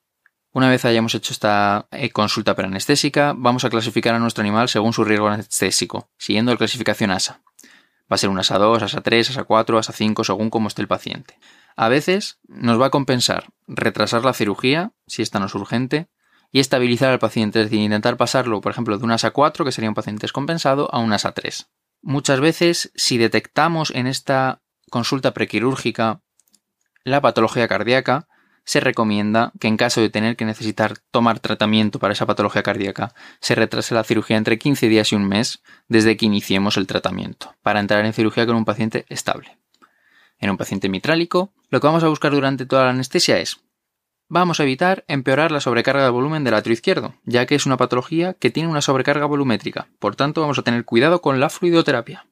Una 0.52 0.70
vez 0.70 0.84
hayamos 0.84 1.16
hecho 1.16 1.32
esta 1.32 1.88
eh, 1.90 2.10
consulta 2.10 2.54
preanestésica, 2.54 3.34
vamos 3.36 3.64
a 3.64 3.70
clasificar 3.70 4.14
a 4.14 4.20
nuestro 4.20 4.42
animal 4.42 4.68
según 4.68 4.92
su 4.92 5.02
riesgo 5.02 5.26
anestésico, 5.26 6.08
siguiendo 6.18 6.52
la 6.52 6.58
clasificación 6.58 7.10
ASA. 7.10 7.42
Va 8.04 8.14
a 8.14 8.18
ser 8.18 8.30
un 8.30 8.38
ASA 8.38 8.58
2, 8.58 8.80
ASA 8.80 9.00
3, 9.00 9.30
ASA 9.30 9.42
4, 9.42 9.76
ASA 9.76 9.92
5, 9.92 10.22
según 10.22 10.50
cómo 10.50 10.68
esté 10.68 10.82
el 10.82 10.88
paciente. 10.88 11.36
A 11.76 11.88
veces 11.88 12.38
nos 12.46 12.80
va 12.80 12.86
a 12.86 12.90
compensar 12.90 13.52
retrasar 13.66 14.24
la 14.24 14.34
cirugía, 14.34 14.92
si 15.06 15.22
esta 15.22 15.40
no 15.40 15.46
es 15.46 15.54
urgente, 15.54 16.08
y 16.52 16.60
estabilizar 16.60 17.10
al 17.10 17.18
paciente, 17.18 17.60
es 17.60 17.66
decir, 17.66 17.80
intentar 17.80 18.16
pasarlo, 18.16 18.60
por 18.60 18.70
ejemplo, 18.70 18.96
de 18.96 19.04
un 19.04 19.10
ASA 19.10 19.32
4, 19.32 19.64
que 19.64 19.72
sería 19.72 19.90
un 19.90 19.94
paciente 19.94 20.22
descompensado, 20.22 20.88
a 20.94 20.98
un 20.98 21.12
ASA 21.12 21.32
3. 21.32 21.68
Muchas 22.02 22.40
veces, 22.40 22.92
si 22.94 23.18
detectamos 23.18 23.90
en 23.90 24.06
esta 24.06 24.62
consulta 24.90 25.34
prequirúrgica 25.34 26.20
la 27.02 27.20
patología 27.20 27.66
cardíaca, 27.66 28.28
se 28.64 28.80
recomienda 28.80 29.52
que 29.58 29.68
en 29.68 29.76
caso 29.76 30.00
de 30.00 30.10
tener 30.10 30.36
que 30.36 30.44
necesitar 30.44 30.98
tomar 31.10 31.40
tratamiento 31.40 31.98
para 31.98 32.12
esa 32.12 32.26
patología 32.26 32.62
cardíaca, 32.62 33.14
se 33.40 33.54
retrase 33.54 33.94
la 33.94 34.04
cirugía 34.04 34.36
entre 34.36 34.58
15 34.58 34.88
días 34.88 35.12
y 35.12 35.16
un 35.16 35.26
mes 35.26 35.62
desde 35.88 36.16
que 36.16 36.26
iniciemos 36.26 36.76
el 36.76 36.86
tratamiento, 36.86 37.54
para 37.62 37.80
entrar 37.80 38.04
en 38.04 38.12
cirugía 38.12 38.46
con 38.46 38.56
un 38.56 38.64
paciente 38.64 39.04
estable. 39.08 39.58
En 40.38 40.50
un 40.50 40.56
paciente 40.56 40.88
mitrálico, 40.88 41.52
lo 41.70 41.80
que 41.80 41.86
vamos 41.86 42.04
a 42.04 42.08
buscar 42.08 42.32
durante 42.32 42.66
toda 42.66 42.84
la 42.84 42.90
anestesia 42.90 43.38
es 43.38 43.60
Vamos 44.28 44.58
a 44.58 44.62
evitar 44.62 45.04
empeorar 45.06 45.52
la 45.52 45.60
sobrecarga 45.60 46.02
de 46.02 46.10
volumen 46.10 46.44
del 46.44 46.54
atrio 46.54 46.72
izquierdo, 46.72 47.14
ya 47.24 47.44
que 47.46 47.54
es 47.54 47.66
una 47.66 47.76
patología 47.76 48.34
que 48.34 48.50
tiene 48.50 48.68
una 48.68 48.80
sobrecarga 48.80 49.26
volumétrica, 49.26 49.88
por 49.98 50.16
tanto 50.16 50.40
vamos 50.40 50.58
a 50.58 50.62
tener 50.62 50.84
cuidado 50.84 51.20
con 51.20 51.40
la 51.40 51.50
fluidoterapia. 51.50 52.26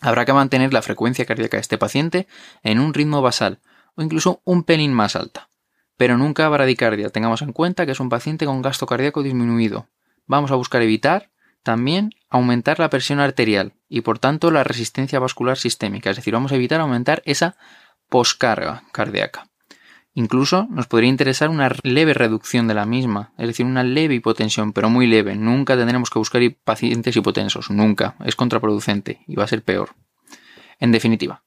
Habrá 0.00 0.24
que 0.24 0.32
mantener 0.32 0.72
la 0.72 0.82
frecuencia 0.82 1.24
cardíaca 1.24 1.56
de 1.56 1.62
este 1.62 1.78
paciente 1.78 2.26
en 2.64 2.80
un 2.80 2.92
ritmo 2.92 3.22
basal, 3.22 3.60
o 3.94 4.02
incluso 4.02 4.42
un 4.44 4.64
pelín 4.64 4.92
más 4.92 5.14
alta. 5.14 5.48
Pero 5.96 6.18
nunca 6.18 6.48
bradicardia, 6.48 7.10
tengamos 7.10 7.40
en 7.40 7.52
cuenta 7.52 7.86
que 7.86 7.92
es 7.92 8.00
un 8.00 8.08
paciente 8.08 8.44
con 8.44 8.60
gasto 8.60 8.86
cardíaco 8.86 9.22
disminuido. 9.22 9.86
Vamos 10.26 10.50
a 10.50 10.56
buscar 10.56 10.82
evitar 10.82 11.30
también 11.62 12.10
aumentar 12.28 12.78
la 12.78 12.90
presión 12.90 13.20
arterial 13.20 13.74
y 13.88 14.00
por 14.00 14.18
tanto 14.18 14.50
la 14.50 14.64
resistencia 14.64 15.18
vascular 15.18 15.58
sistémica, 15.58 16.10
es 16.10 16.16
decir, 16.16 16.34
vamos 16.34 16.52
a 16.52 16.56
evitar 16.56 16.80
aumentar 16.80 17.22
esa 17.24 17.56
poscarga 18.08 18.84
cardíaca. 18.92 19.48
Incluso 20.14 20.66
nos 20.70 20.88
podría 20.88 21.08
interesar 21.08 21.48
una 21.48 21.70
leve 21.82 22.12
reducción 22.12 22.68
de 22.68 22.74
la 22.74 22.84
misma, 22.84 23.32
es 23.38 23.46
decir, 23.46 23.64
una 23.64 23.82
leve 23.82 24.14
hipotensión, 24.14 24.74
pero 24.74 24.90
muy 24.90 25.06
leve. 25.06 25.36
Nunca 25.36 25.74
tendremos 25.74 26.10
que 26.10 26.18
buscar 26.18 26.42
pacientes 26.64 27.16
hipotensos, 27.16 27.70
nunca. 27.70 28.16
Es 28.22 28.36
contraproducente 28.36 29.22
y 29.26 29.36
va 29.36 29.44
a 29.44 29.48
ser 29.48 29.62
peor. 29.62 29.94
En 30.78 30.92
definitiva, 30.92 31.44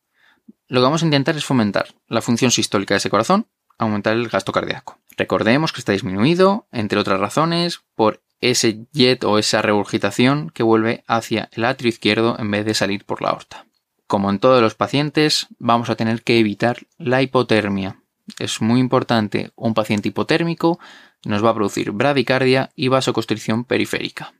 lo 0.67 0.79
que 0.79 0.83
vamos 0.83 1.03
a 1.03 1.05
intentar 1.05 1.35
es 1.37 1.45
fomentar 1.45 1.93
la 2.07 2.21
función 2.21 2.49
sistólica 2.49 2.95
de 2.95 2.97
ese 2.97 3.11
corazón, 3.11 3.47
aumentar 3.77 4.13
el 4.13 4.29
gasto 4.29 4.51
cardíaco. 4.51 4.97
Recordemos 5.15 5.71
que 5.71 5.79
está 5.79 5.91
disminuido, 5.91 6.67
entre 6.71 6.99
otras 6.99 7.19
razones, 7.19 7.81
por 7.93 8.23
ese 8.51 8.85
jet 8.93 9.23
o 9.23 9.37
esa 9.37 9.61
regurgitación 9.61 10.49
que 10.49 10.63
vuelve 10.63 11.03
hacia 11.07 11.49
el 11.53 11.65
atrio 11.65 11.89
izquierdo 11.89 12.35
en 12.39 12.51
vez 12.51 12.65
de 12.65 12.73
salir 12.73 13.05
por 13.05 13.21
la 13.21 13.29
aorta. 13.29 13.65
Como 14.07 14.29
en 14.29 14.39
todos 14.39 14.61
los 14.61 14.75
pacientes, 14.75 15.47
vamos 15.59 15.89
a 15.89 15.95
tener 15.95 16.23
que 16.23 16.39
evitar 16.39 16.85
la 16.97 17.21
hipotermia, 17.21 17.97
es 18.39 18.61
muy 18.61 18.79
importante, 18.79 19.51
un 19.55 19.73
paciente 19.73 20.09
hipotérmico 20.09 20.79
nos 21.25 21.43
va 21.43 21.51
a 21.51 21.53
producir 21.53 21.91
bradicardia 21.91 22.71
y 22.75 22.87
vasoconstricción 22.87 23.65
periférica. 23.65 24.33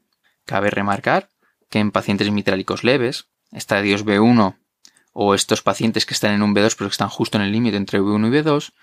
Cabe 0.46 0.70
remarcar 0.70 1.30
que 1.70 1.80
en 1.80 1.92
pacientes 1.92 2.32
mitrálicos 2.32 2.84
leves, 2.84 3.28
estadios 3.52 4.06
B1 4.06 4.56
o 5.14 5.34
estos 5.34 5.62
pacientes 5.62 6.06
que 6.06 6.14
están 6.14 6.34
en 6.34 6.44
un 6.44 6.54
B2 6.54 6.76
pero 6.78 6.90
que 6.90 6.94
están 6.94 7.10
justo 7.10 7.38
en 7.38 7.44
el 7.44 7.52
límite 7.52 7.78
entre 7.78 8.02
B1 8.02 8.28
y 8.28 8.42
B2, 8.42 8.74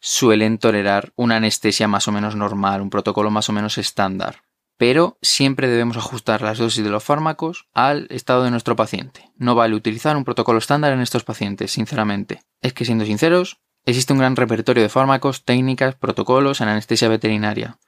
suelen 0.00 0.58
tolerar 0.58 1.12
una 1.16 1.36
anestesia 1.36 1.88
más 1.88 2.08
o 2.08 2.12
menos 2.12 2.36
normal, 2.36 2.80
un 2.80 2.90
protocolo 2.90 3.30
más 3.30 3.48
o 3.48 3.52
menos 3.52 3.78
estándar. 3.78 4.43
Pero 4.76 5.18
siempre 5.22 5.68
debemos 5.68 5.96
ajustar 5.96 6.42
las 6.42 6.58
dosis 6.58 6.82
de 6.84 6.90
los 6.90 7.04
fármacos 7.04 7.68
al 7.74 8.06
estado 8.10 8.44
de 8.44 8.50
nuestro 8.50 8.76
paciente. 8.76 9.30
No 9.36 9.54
vale 9.54 9.76
utilizar 9.76 10.16
un 10.16 10.24
protocolo 10.24 10.58
estándar 10.58 10.92
en 10.92 11.00
estos 11.00 11.24
pacientes, 11.24 11.70
sinceramente. 11.70 12.42
Es 12.60 12.72
que 12.72 12.84
siendo 12.84 13.04
sinceros, 13.04 13.58
Existe 13.86 14.14
un 14.14 14.18
gran 14.18 14.34
repertorio 14.34 14.82
de 14.82 14.88
fármacos, 14.88 15.44
técnicas, 15.44 15.94
protocolos 15.94 16.60
en 16.60 16.68
anestesia 16.68 17.08
veterinaria. 17.08 17.78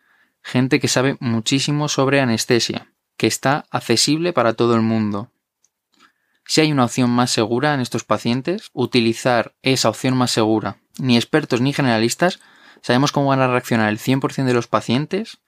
Gente 0.43 0.78
que 0.78 0.88
sabe 0.88 1.16
muchísimo 1.21 1.88
sobre 1.88 2.21
anestesia, 2.21 2.93
que 3.16 3.26
está 3.26 3.64
accesible 3.71 4.35
para 4.35 4.52
todo 4.52 4.75
el 4.75 4.83
mundo. 4.83 5.31
Si 6.45 6.61
hay 6.61 6.71
una 6.71 6.85
opción 6.85 7.11
más 7.11 7.31
segura 7.31 7.73
en 7.73 7.81
estos 7.81 8.05
pacientes, 8.05 8.71
utilizar 8.75 9.55
esa 9.62 9.88
opción 9.88 10.16
más 10.16 10.31
segura. 10.31 10.76
Ni 10.99 11.16
expertos 11.16 11.62
ni 11.62 11.73
generalistas 11.73 12.40
sabemos 12.83 13.11
cómo 13.11 13.28
van 13.28 13.40
a 13.40 13.49
reaccionar 13.49 13.88
el 13.88 13.99
100% 13.99 14.45
de 14.45 14.55
los 14.55 14.69
pacientes 14.69 15.38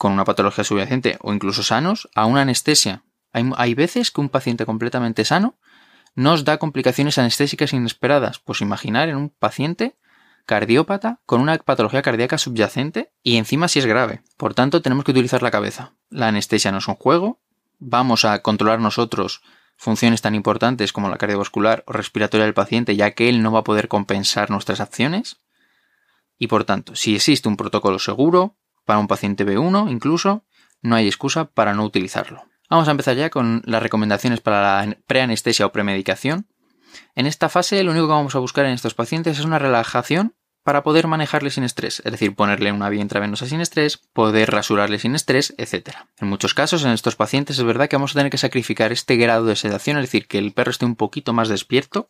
con 0.00 0.12
una 0.12 0.24
patología 0.24 0.64
subyacente 0.64 1.18
o 1.20 1.34
incluso 1.34 1.62
sanos 1.62 2.08
a 2.14 2.24
una 2.24 2.40
anestesia. 2.40 3.04
Hay, 3.34 3.50
hay 3.58 3.74
veces 3.74 4.10
que 4.10 4.22
un 4.22 4.30
paciente 4.30 4.64
completamente 4.64 5.26
sano 5.26 5.58
nos 6.14 6.46
da 6.46 6.56
complicaciones 6.56 7.18
anestésicas 7.18 7.74
inesperadas. 7.74 8.38
Pues 8.38 8.62
imaginar 8.62 9.10
en 9.10 9.16
un 9.16 9.28
paciente 9.28 9.98
cardiópata 10.46 11.20
con 11.26 11.42
una 11.42 11.58
patología 11.58 12.00
cardíaca 12.00 12.38
subyacente 12.38 13.12
y 13.22 13.36
encima 13.36 13.68
si 13.68 13.78
es 13.78 13.84
grave. 13.84 14.22
Por 14.38 14.54
tanto, 14.54 14.80
tenemos 14.80 15.04
que 15.04 15.10
utilizar 15.10 15.42
la 15.42 15.50
cabeza. 15.50 15.92
La 16.08 16.28
anestesia 16.28 16.72
no 16.72 16.78
es 16.78 16.88
un 16.88 16.94
juego. 16.94 17.42
Vamos 17.78 18.24
a 18.24 18.40
controlar 18.40 18.80
nosotros 18.80 19.42
funciones 19.76 20.22
tan 20.22 20.34
importantes 20.34 20.94
como 20.94 21.10
la 21.10 21.18
cardiovascular 21.18 21.84
o 21.86 21.92
respiratoria 21.92 22.46
del 22.46 22.54
paciente, 22.54 22.96
ya 22.96 23.10
que 23.10 23.28
él 23.28 23.42
no 23.42 23.52
va 23.52 23.58
a 23.58 23.64
poder 23.64 23.88
compensar 23.88 24.48
nuestras 24.48 24.80
acciones. 24.80 25.36
Y 26.38 26.46
por 26.46 26.64
tanto, 26.64 26.96
si 26.96 27.16
existe 27.16 27.50
un 27.50 27.58
protocolo 27.58 27.98
seguro, 27.98 28.56
para 28.90 28.98
un 28.98 29.06
paciente 29.06 29.46
B1 29.46 29.88
incluso, 29.88 30.44
no 30.82 30.96
hay 30.96 31.06
excusa 31.06 31.44
para 31.44 31.74
no 31.74 31.84
utilizarlo. 31.84 32.42
Vamos 32.68 32.88
a 32.88 32.90
empezar 32.90 33.14
ya 33.14 33.30
con 33.30 33.62
las 33.64 33.80
recomendaciones 33.80 34.40
para 34.40 34.84
la 34.84 34.96
preanestesia 35.06 35.64
o 35.64 35.70
premedicación. 35.70 36.48
En 37.14 37.26
esta 37.26 37.48
fase 37.48 37.84
lo 37.84 37.92
único 37.92 38.08
que 38.08 38.14
vamos 38.14 38.34
a 38.34 38.40
buscar 38.40 38.66
en 38.66 38.72
estos 38.72 38.94
pacientes 38.94 39.38
es 39.38 39.44
una 39.44 39.60
relajación 39.60 40.34
para 40.64 40.82
poder 40.82 41.06
manejarle 41.06 41.50
sin 41.50 41.62
estrés, 41.62 42.02
es 42.04 42.10
decir, 42.10 42.34
ponerle 42.34 42.72
una 42.72 42.88
vía 42.88 43.00
intravenosa 43.00 43.46
sin 43.46 43.60
estrés, 43.60 43.96
poder 43.96 44.50
rasurarle 44.50 44.98
sin 44.98 45.14
estrés, 45.14 45.54
etc. 45.56 45.90
En 46.18 46.26
muchos 46.26 46.52
casos, 46.52 46.82
en 46.84 46.90
estos 46.90 47.14
pacientes 47.14 47.60
es 47.60 47.64
verdad 47.64 47.88
que 47.88 47.94
vamos 47.94 48.10
a 48.10 48.18
tener 48.18 48.32
que 48.32 48.38
sacrificar 48.38 48.90
este 48.90 49.14
grado 49.14 49.44
de 49.44 49.54
sedación, 49.54 49.98
es 49.98 50.06
decir, 50.06 50.26
que 50.26 50.38
el 50.38 50.50
perro 50.50 50.72
esté 50.72 50.84
un 50.84 50.96
poquito 50.96 51.32
más 51.32 51.48
despierto, 51.48 52.08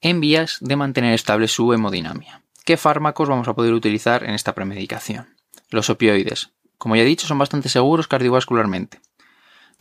en 0.00 0.18
vías 0.20 0.58
de 0.60 0.74
mantener 0.74 1.14
estable 1.14 1.46
su 1.46 1.72
hemodinamia. 1.72 2.42
¿Qué 2.64 2.76
fármacos 2.76 3.28
vamos 3.28 3.46
a 3.46 3.54
poder 3.54 3.74
utilizar 3.74 4.24
en 4.24 4.34
esta 4.34 4.56
premedicación? 4.56 5.31
Los 5.72 5.90
opioides. 5.90 6.52
Como 6.78 6.94
ya 6.94 7.02
he 7.02 7.06
dicho, 7.06 7.26
son 7.26 7.38
bastante 7.38 7.68
seguros 7.68 8.06
cardiovascularmente 8.06 9.00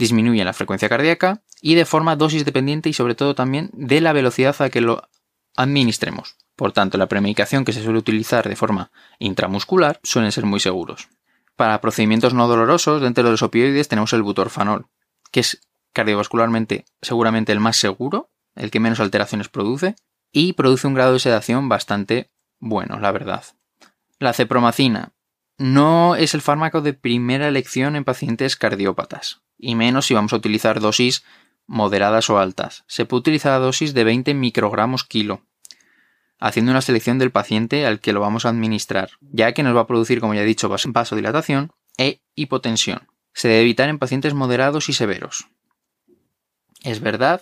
disminuyen 0.01 0.45
la 0.45 0.53
frecuencia 0.53 0.89
cardíaca 0.89 1.43
y 1.61 1.75
de 1.75 1.85
forma 1.85 2.15
dosis 2.15 2.43
dependiente 2.43 2.89
y 2.89 2.93
sobre 2.93 3.13
todo 3.13 3.35
también 3.35 3.69
de 3.73 4.01
la 4.01 4.13
velocidad 4.13 4.59
a 4.61 4.69
que 4.69 4.81
lo 4.81 5.07
administremos. 5.55 6.37
Por 6.55 6.71
tanto, 6.71 6.97
la 6.97 7.07
premedicación 7.07 7.65
que 7.65 7.71
se 7.71 7.83
suele 7.83 7.99
utilizar 7.99 8.49
de 8.49 8.55
forma 8.55 8.91
intramuscular 9.19 9.99
suelen 10.03 10.31
ser 10.31 10.45
muy 10.45 10.59
seguros. 10.59 11.09
Para 11.55 11.81
procedimientos 11.81 12.33
no 12.33 12.47
dolorosos, 12.47 13.01
dentro 13.01 13.23
de 13.23 13.31
los 13.31 13.43
opioides 13.43 13.87
tenemos 13.87 14.13
el 14.13 14.23
butorfanol, 14.23 14.87
que 15.31 15.41
es 15.41 15.61
cardiovascularmente 15.93 16.85
seguramente 17.01 17.51
el 17.51 17.59
más 17.59 17.77
seguro, 17.77 18.31
el 18.55 18.71
que 18.71 18.79
menos 18.79 18.99
alteraciones 18.99 19.49
produce, 19.49 19.95
y 20.31 20.53
produce 20.53 20.87
un 20.87 20.95
grado 20.95 21.13
de 21.13 21.19
sedación 21.19 21.69
bastante 21.69 22.31
bueno, 22.59 22.99
la 22.99 23.11
verdad. 23.11 23.43
La 24.17 24.33
cepromacina 24.33 25.11
no 25.61 26.15
es 26.15 26.33
el 26.33 26.41
fármaco 26.41 26.81
de 26.81 26.93
primera 26.93 27.47
elección 27.47 27.95
en 27.95 28.03
pacientes 28.03 28.55
cardiópatas 28.55 29.41
y 29.59 29.75
menos 29.75 30.07
si 30.07 30.15
vamos 30.15 30.33
a 30.33 30.37
utilizar 30.37 30.79
dosis 30.79 31.23
moderadas 31.67 32.31
o 32.31 32.39
altas. 32.39 32.83
Se 32.87 33.05
puede 33.05 33.19
utilizar 33.19 33.61
dosis 33.61 33.93
de 33.93 34.03
20 34.03 34.33
microgramos 34.33 35.03
kilo, 35.03 35.43
haciendo 36.39 36.71
una 36.71 36.81
selección 36.81 37.19
del 37.19 37.29
paciente 37.29 37.85
al 37.85 37.99
que 37.99 38.11
lo 38.11 38.21
vamos 38.21 38.45
a 38.45 38.49
administrar, 38.49 39.11
ya 39.21 39.53
que 39.53 39.61
nos 39.61 39.75
va 39.75 39.81
a 39.81 39.87
producir, 39.87 40.19
como 40.19 40.33
ya 40.33 40.41
he 40.41 40.45
dicho, 40.45 40.67
vasodilatación 40.67 41.71
e 41.95 42.21
hipotensión. 42.33 43.07
Se 43.33 43.47
debe 43.47 43.61
evitar 43.61 43.87
en 43.87 43.99
pacientes 43.99 44.33
moderados 44.33 44.89
y 44.89 44.93
severos. 44.93 45.47
Es 46.83 47.01
verdad 47.01 47.41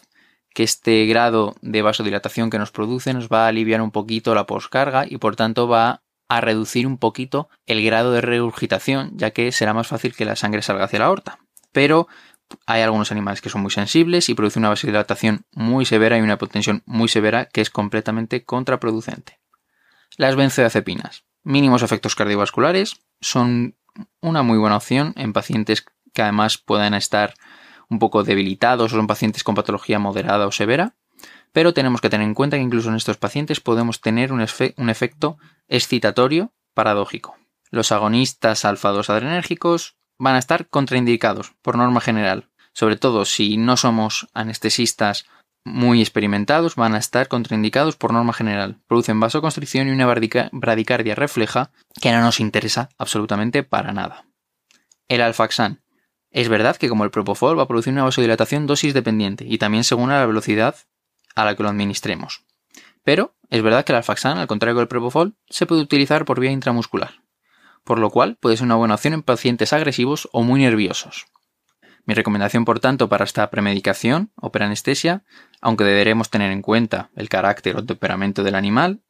que 0.53 0.63
este 0.63 1.05
grado 1.05 1.55
de 1.61 1.81
vasodilatación 1.81 2.49
que 2.49 2.59
nos 2.59 2.71
produce 2.71 3.13
nos 3.13 3.29
va 3.29 3.45
a 3.45 3.47
aliviar 3.47 3.81
un 3.81 3.91
poquito 3.91 4.35
la 4.35 4.45
poscarga 4.45 5.05
y 5.07 5.17
por 5.19 5.37
tanto 5.37 5.69
va 5.69 6.01
a 6.29 6.41
reducir 6.41 6.87
un 6.87 6.97
poquito 6.97 7.49
el 7.65 7.83
grado 7.83 8.11
de 8.11 8.21
regurgitación, 8.21 9.11
ya 9.15 9.31
que 9.31 9.51
será 9.51 9.73
más 9.73 9.87
fácil 9.87 10.15
que 10.15 10.25
la 10.25 10.35
sangre 10.35 10.61
salga 10.61 10.85
hacia 10.85 10.99
la 10.99 11.05
aorta. 11.05 11.39
Pero 11.71 12.07
hay 12.65 12.81
algunos 12.81 13.11
animales 13.11 13.41
que 13.41 13.49
son 13.49 13.61
muy 13.61 13.71
sensibles 13.71 14.29
y 14.29 14.35
producen 14.35 14.61
una 14.61 14.69
vasodilatación 14.69 15.45
muy 15.51 15.85
severa 15.85 16.17
y 16.17 16.21
una 16.21 16.33
hipotensión 16.35 16.83
muy 16.85 17.07
severa 17.07 17.45
que 17.45 17.61
es 17.61 17.69
completamente 17.69 18.43
contraproducente. 18.45 19.39
Las 20.17 20.35
benzodiazepinas, 20.35 21.23
mínimos 21.43 21.81
efectos 21.81 22.15
cardiovasculares, 22.15 23.01
son 23.21 23.75
una 24.21 24.43
muy 24.43 24.57
buena 24.57 24.77
opción 24.77 25.13
en 25.17 25.33
pacientes 25.33 25.85
que 26.13 26.21
además 26.21 26.57
puedan 26.57 26.93
estar 26.93 27.33
un 27.89 27.99
poco 27.99 28.23
debilitados 28.23 28.93
o 28.93 28.95
son 28.95 29.07
pacientes 29.07 29.43
con 29.43 29.55
patología 29.55 29.99
moderada 29.99 30.45
o 30.45 30.51
severa, 30.51 30.95
pero 31.51 31.73
tenemos 31.73 32.01
que 32.01 32.09
tener 32.09 32.27
en 32.27 32.33
cuenta 32.33 32.57
que 32.57 32.63
incluso 32.63 32.89
en 32.89 32.95
estos 32.95 33.17
pacientes 33.17 33.59
podemos 33.59 34.01
tener 34.01 34.31
un, 34.31 34.41
efecto 34.41 35.37
excitatorio 35.67 36.53
paradójico. 36.73 37.37
Los 37.71 37.91
agonistas 37.91 38.65
alfa-2 38.65 39.09
adrenérgicos 39.09 39.97
van 40.17 40.35
a 40.35 40.39
estar 40.39 40.67
contraindicados 40.67 41.53
por 41.61 41.77
norma 41.77 42.01
general. 42.01 42.49
Sobre 42.73 42.97
todo 42.97 43.25
si 43.25 43.57
no 43.57 43.77
somos 43.77 44.27
anestesistas 44.33 45.25
muy 45.65 46.01
experimentados, 46.01 46.75
van 46.75 46.95
a 46.95 46.99
estar 46.99 47.27
contraindicados 47.27 47.95
por 47.95 48.13
norma 48.13 48.33
general. 48.33 48.79
Producen 48.87 49.19
vasoconstricción 49.19 49.87
y 49.87 49.91
una 49.91 50.07
bradicardia 50.51 51.15
refleja 51.15 51.71
que 52.01 52.11
no 52.11 52.21
nos 52.21 52.39
interesa 52.39 52.89
absolutamente 52.97 53.63
para 53.63 53.91
nada. 53.91 54.25
El 55.07 55.21
alfaxan. 55.21 55.81
Es 56.31 56.47
verdad 56.47 56.77
que 56.77 56.89
como 56.89 57.03
el 57.03 57.11
propofol 57.11 57.57
va 57.57 57.63
a 57.63 57.67
producir 57.67 57.91
una 57.91 58.03
vasodilatación 58.03 58.67
dosis 58.67 58.93
dependiente 58.93 59.45
y 59.47 59.57
también 59.57 59.83
según 59.83 60.09
la 60.09 60.25
velocidad 60.25 60.75
a 61.41 61.45
la 61.45 61.55
que 61.55 61.63
lo 61.63 61.69
administremos. 61.69 62.43
Pero 63.03 63.35
es 63.49 63.61
verdad 63.61 63.85
que 63.85 63.91
el 63.91 63.97
alfaxan, 63.97 64.37
al 64.37 64.47
contrario 64.47 64.75
que 64.75 64.81
el 64.81 64.87
propofol, 64.87 65.35
se 65.49 65.65
puede 65.65 65.81
utilizar 65.81 66.25
por 66.25 66.39
vía 66.39 66.51
intramuscular, 66.51 67.21
por 67.83 67.99
lo 67.99 68.09
cual 68.09 68.37
puede 68.39 68.57
ser 68.57 68.65
una 68.65 68.75
buena 68.75 68.95
opción 68.95 69.13
en 69.13 69.23
pacientes 69.23 69.73
agresivos 69.73 70.29
o 70.31 70.43
muy 70.43 70.61
nerviosos. 70.61 71.25
Mi 72.05 72.13
recomendación, 72.13 72.65
por 72.65 72.79
tanto, 72.79 73.09
para 73.09 73.25
esta 73.25 73.49
premedicación 73.49 74.31
o 74.35 74.51
preanestesia, 74.51 75.23
aunque 75.61 75.83
deberemos 75.83 76.29
tener 76.29 76.51
en 76.51 76.61
cuenta 76.61 77.11
el 77.15 77.29
carácter 77.29 77.77
o 77.77 77.85
temperamento 77.85 78.43
del 78.43 78.55
animal, 78.55 79.01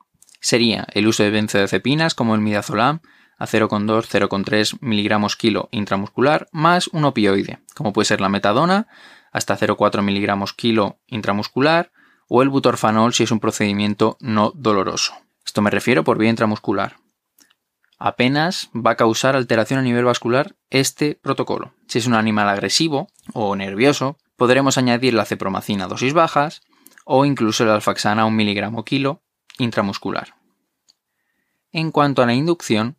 sería 0.41 0.87
el 0.93 1.07
uso 1.07 1.23
de 1.23 1.29
benzodiazepinas 1.29 2.13
como 2.13 2.35
el 2.35 2.41
midazolam 2.41 3.01
a 3.37 3.45
0,2-0,3 3.45 4.79
miligramos 4.81 5.35
kilo 5.37 5.69
intramuscular 5.71 6.47
más 6.51 6.87
un 6.87 7.05
opioide, 7.05 7.59
como 7.73 7.93
puede 7.93 8.05
ser 8.05 8.21
la 8.21 8.29
metadona 8.29 8.87
hasta 9.31 9.57
0,4 9.57 10.01
miligramos 10.01 10.53
kilo 10.53 10.99
intramuscular 11.07 11.91
o 12.29 12.41
el 12.41 12.47
butorfanol 12.47 13.13
si 13.13 13.23
es 13.23 13.31
un 13.31 13.41
procedimiento 13.41 14.15
no 14.21 14.53
doloroso. 14.55 15.13
Esto 15.45 15.61
me 15.61 15.71
refiero 15.71 16.05
por 16.05 16.17
vía 16.17 16.29
intramuscular. 16.29 16.97
Apenas 17.97 18.69
va 18.73 18.91
a 18.91 18.95
causar 18.95 19.35
alteración 19.35 19.79
a 19.79 19.83
nivel 19.83 20.05
vascular 20.05 20.55
este 20.69 21.15
protocolo. 21.15 21.73
Si 21.87 21.99
es 21.99 22.07
un 22.07 22.13
animal 22.13 22.47
agresivo 22.47 23.09
o 23.33 23.57
nervioso, 23.57 24.17
podremos 24.37 24.77
añadir 24.77 25.13
la 25.13 25.25
cepromacina 25.25 25.85
a 25.85 25.87
dosis 25.89 26.13
bajas 26.13 26.61
o 27.03 27.25
incluso 27.25 27.63
el 27.63 27.71
alfaxana 27.71 28.21
a 28.21 28.25
un 28.25 28.37
miligramo 28.37 28.85
kilo 28.85 29.21
intramuscular. 29.57 30.35
En 31.71 31.91
cuanto 31.91 32.21
a 32.21 32.25
la 32.25 32.33
inducción, 32.33 32.95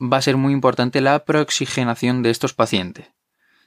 va 0.00 0.16
a 0.16 0.22
ser 0.22 0.36
muy 0.36 0.52
importante 0.52 1.00
la 1.00 1.24
preoxigenación 1.24 2.22
de 2.22 2.30
estos 2.30 2.54
pacientes. 2.54 3.08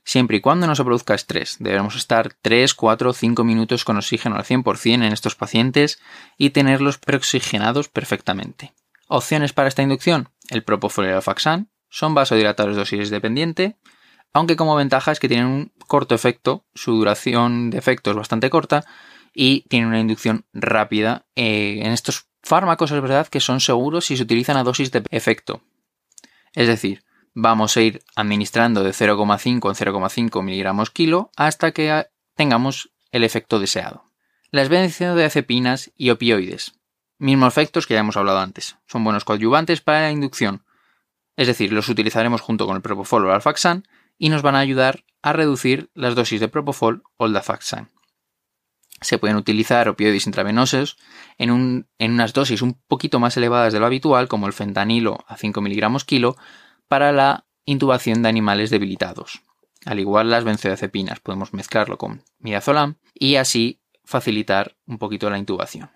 Siempre 0.04 0.38
y 0.38 0.42
cuando 0.42 0.68
no 0.68 0.76
se 0.76 0.84
produzca 0.84 1.16
estrés, 1.16 1.58
debemos 1.60 1.96
estar 1.96 2.34
3, 2.42 2.74
4 2.74 3.10
o 3.10 3.14
5 3.14 3.44
minutos 3.44 3.86
con 3.86 3.98
oxígeno 3.98 4.36
al 4.36 4.44
100% 4.44 4.94
en 4.96 5.04
estos 5.04 5.36
pacientes 5.36 6.00
y 6.38 6.50
tenerlos 6.50 6.98
preoxigenados 6.98 7.88
perfectamente. 7.88 8.74
Opciones 9.08 9.54
para 9.54 9.70
esta 9.70 9.82
inducción: 9.82 10.30
el 10.50 10.64
propofol 10.64 11.06
y 11.06 11.10
el 11.10 11.16
alfaxan 11.16 11.70
son 11.90 12.16
vasodilatadores 12.16 12.76
dosis 12.76 13.10
dependiente, 13.10 13.78
aunque 14.34 14.56
como 14.56 14.76
ventaja 14.76 15.12
es 15.12 15.20
que 15.20 15.30
tienen 15.30 15.48
un 15.48 15.72
corto 15.88 16.16
efecto, 16.16 16.66
su 16.74 16.96
duración 16.96 17.70
de 17.70 17.78
efecto 17.78 18.10
es 18.12 18.18
bastante 18.18 18.50
corta 18.50 18.84
y 19.34 19.62
tienen 19.70 19.90
una 19.90 20.00
inducción 20.00 20.46
rápida. 20.54 21.26
Eh, 21.36 21.80
en 21.84 21.92
estos 21.92 22.28
fármacos 22.42 22.92
es 22.92 23.02
verdad 23.02 23.28
que 23.28 23.40
son 23.40 23.62
seguros 23.62 24.06
si 24.06 24.18
se 24.18 24.24
utilizan 24.24 24.58
a 24.58 24.64
dosis 24.64 24.92
de 24.92 25.04
efecto, 25.12 25.62
es 26.54 26.68
decir, 26.68 27.04
vamos 27.34 27.76
a 27.78 27.82
ir 27.82 28.04
administrando 28.16 28.84
de 28.84 28.92
0,5 28.92 29.48
en 29.48 30.30
0,5 30.30 30.44
miligramos 30.44 30.92
kilo 30.92 31.32
hasta 31.36 31.72
que 31.72 32.08
tengamos 32.36 32.92
el 33.12 33.24
efecto 33.24 33.60
deseado. 33.60 34.06
Las 34.52 34.70
benzodiazepinas 34.70 35.92
y 35.98 36.10
opioides. 36.10 36.74
Mismos 37.18 37.54
efectos 37.54 37.88
que 37.88 37.94
ya 37.94 38.02
hemos 38.02 38.18
hablado 38.18 38.40
antes. 38.40 38.78
Son 38.88 39.04
buenos 39.04 39.24
coadyuvantes 39.24 39.82
para 39.82 40.02
la 40.02 40.12
inducción. 40.12 40.64
Es 41.36 41.48
decir, 41.48 41.74
los 41.74 41.90
utilizaremos 41.90 42.42
junto 42.42 42.68
con 42.68 42.76
el 42.76 42.82
propofol 42.82 43.26
o 43.26 43.30
el 43.30 43.36
alfaxan 43.36 43.88
y 44.18 44.30
nos 44.30 44.42
van 44.42 44.56
a 44.56 44.60
ayudar 44.60 45.04
a 45.22 45.34
reducir 45.34 45.90
las 45.94 46.16
dosis 46.16 46.40
de 46.40 46.50
propofol 46.50 47.04
o 47.18 47.26
el 47.26 47.34
dafaxan. 47.34 47.90
Se 49.02 49.18
pueden 49.18 49.38
utilizar 49.38 49.90
opioides 49.90 50.28
intravenosos 50.28 50.98
en, 51.38 51.86
unas 52.00 52.34
dosis 52.34 52.62
un 52.62 52.80
poquito 52.88 53.20
más 53.20 53.36
elevadas 53.36 53.74
de 53.74 53.80
lo 53.80 53.86
habitual, 53.86 54.28
como 54.28 54.48
el 54.48 54.54
fentanilo 54.54 55.26
a 55.28 55.36
5 55.36 55.60
miligramos 55.62 56.06
kilo, 56.06 56.38
para 56.94 57.12
la 57.12 57.48
intubación 57.66 58.22
de 58.22 58.30
animales 58.30 58.70
debilitados. 58.70 59.42
Al 59.84 60.00
igual 60.00 60.30
las 60.30 60.44
benzodiazepinas, 60.44 61.20
podemos 61.22 61.52
mezclarlo 61.52 61.98
con 61.98 62.24
midazolam 62.38 62.98
y 63.16 63.38
así 63.38 63.82
facilitar 64.06 64.78
un 64.86 65.00
poquito 65.00 65.28
la 65.32 65.40
intubación. 65.40 65.90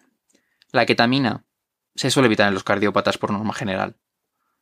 La 0.71 0.87
ketamina 0.87 1.45
se 1.93 2.09
suele 2.09 2.25
evitar 2.25 2.47
en 2.47 2.55
los 2.55 2.63
cardiópatas 2.63 3.19
por 3.19 3.29
norma 3.29 3.53
general. 3.53 3.95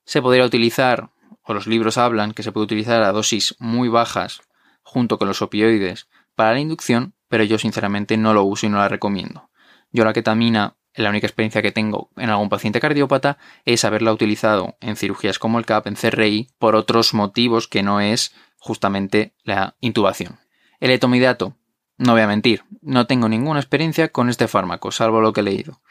Se 0.03 0.21
podría 0.21 0.43
utilizar, 0.43 1.11
o 1.41 1.53
los 1.53 1.67
libros 1.67 1.97
hablan 1.97 2.33
que 2.33 2.43
se 2.43 2.51
puede 2.51 2.65
utilizar 2.65 3.01
a 3.03 3.13
dosis 3.13 3.55
muy 3.59 3.87
bajas 3.87 4.41
junto 4.83 5.17
con 5.17 5.29
los 5.29 5.41
opioides 5.41 6.09
para 6.35 6.51
la 6.51 6.59
inducción, 6.59 7.13
pero 7.29 7.45
yo 7.45 7.57
sinceramente 7.57 8.17
no 8.17 8.33
lo 8.33 8.43
uso 8.43 8.65
y 8.65 8.69
no 8.69 8.79
la 8.79 8.89
recomiendo. 8.89 9.49
Yo 9.93 10.03
la 10.03 10.11
ketamina, 10.11 10.75
la 10.95 11.09
única 11.09 11.27
experiencia 11.27 11.61
que 11.61 11.71
tengo 11.71 12.09
en 12.15 12.29
algún 12.29 12.49
paciente 12.49 12.79
cardiópata 12.79 13.37
es 13.65 13.83
haberla 13.83 14.13
utilizado 14.13 14.77
en 14.79 14.95
cirugías 14.95 15.39
como 15.39 15.59
el 15.59 15.65
CAP, 15.65 15.87
en 15.87 15.95
CRI, 15.95 16.49
por 16.57 16.75
otros 16.75 17.13
motivos 17.13 17.67
que 17.67 17.83
no 17.83 17.99
es 17.99 18.33
justamente 18.57 19.33
la 19.43 19.75
intubación. 19.81 20.39
El 20.79 20.91
etomidato, 20.91 21.57
no 21.97 22.13
voy 22.13 22.21
a 22.21 22.27
mentir, 22.27 22.63
no 22.81 23.07
tengo 23.07 23.29
ninguna 23.29 23.59
experiencia 23.59 24.09
con 24.09 24.29
este 24.29 24.47
fármaco, 24.47 24.91
salvo 24.91 25.21
lo 25.21 25.33
que 25.33 25.41
he 25.41 25.43
leído. 25.43 25.81